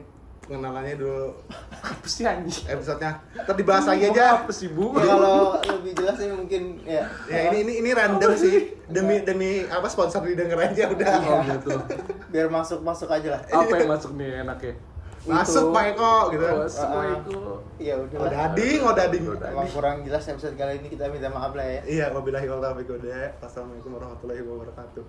pengenalannya 0.52 0.96
dulu 1.00 1.32
Apa 1.80 2.04
sih 2.04 2.28
anjing? 2.28 2.68
episodenya. 2.68 3.24
Ntar 3.48 3.56
dibahas 3.56 3.88
lagi 3.88 4.04
aja. 4.12 4.44
Apa 4.44 4.52
sih, 4.52 4.68
Bu? 4.68 4.92
ya 5.00 5.16
kalau 5.16 5.56
lebih 5.64 5.96
jelas 5.96 6.20
sih 6.20 6.28
mungkin 6.28 6.84
ya 6.84 7.08
Ya 7.32 7.40
ini 7.50 7.64
ini 7.64 7.74
ini 7.80 7.90
random 7.96 8.36
sih. 8.36 8.76
Demi 8.92 9.24
demi 9.24 9.64
apa 9.72 9.88
sponsor 9.88 10.28
didengar 10.28 10.60
aja 10.60 10.92
udah. 10.92 11.16
Oh 11.24 11.40
gitu. 11.48 11.72
biar 12.36 12.52
masuk 12.52 12.84
masuk 12.84 13.08
aja 13.08 13.40
lah 13.40 13.42
Apa 13.48 13.74
yang 13.80 13.90
masuk 13.96 14.12
nih 14.20 14.44
enaknya? 14.44 14.76
Masuk 15.22 15.70
Itu. 15.70 15.74
Pak 15.74 15.84
Eko 15.96 16.16
gitu. 16.34 16.46
Masuk 16.50 16.90
ah. 16.90 17.06
itu. 17.14 17.40
ya 17.78 17.94
udah 17.98 18.18
dading, 18.30 18.80
oh 18.82 18.94
dading. 18.94 19.24
emang 19.30 19.70
kurang 19.70 20.02
jelas 20.02 20.26
episode 20.26 20.58
kali 20.58 20.82
ini 20.82 20.90
kita 20.90 21.14
minta 21.14 21.30
maaf 21.30 21.54
lah 21.54 21.66
ya 21.66 21.82
Iya, 21.86 22.06
wabillahi 22.10 22.50
wal 22.50 22.62
taufiq 22.62 22.90
wal 22.90 23.00
hidayah. 23.00 23.32
Wassalamualaikum 23.38 23.90
warahmatullahi 23.96 24.42
wabarakatuh. 24.42 25.04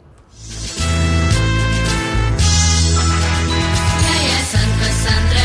Sandra. 5.02 5.41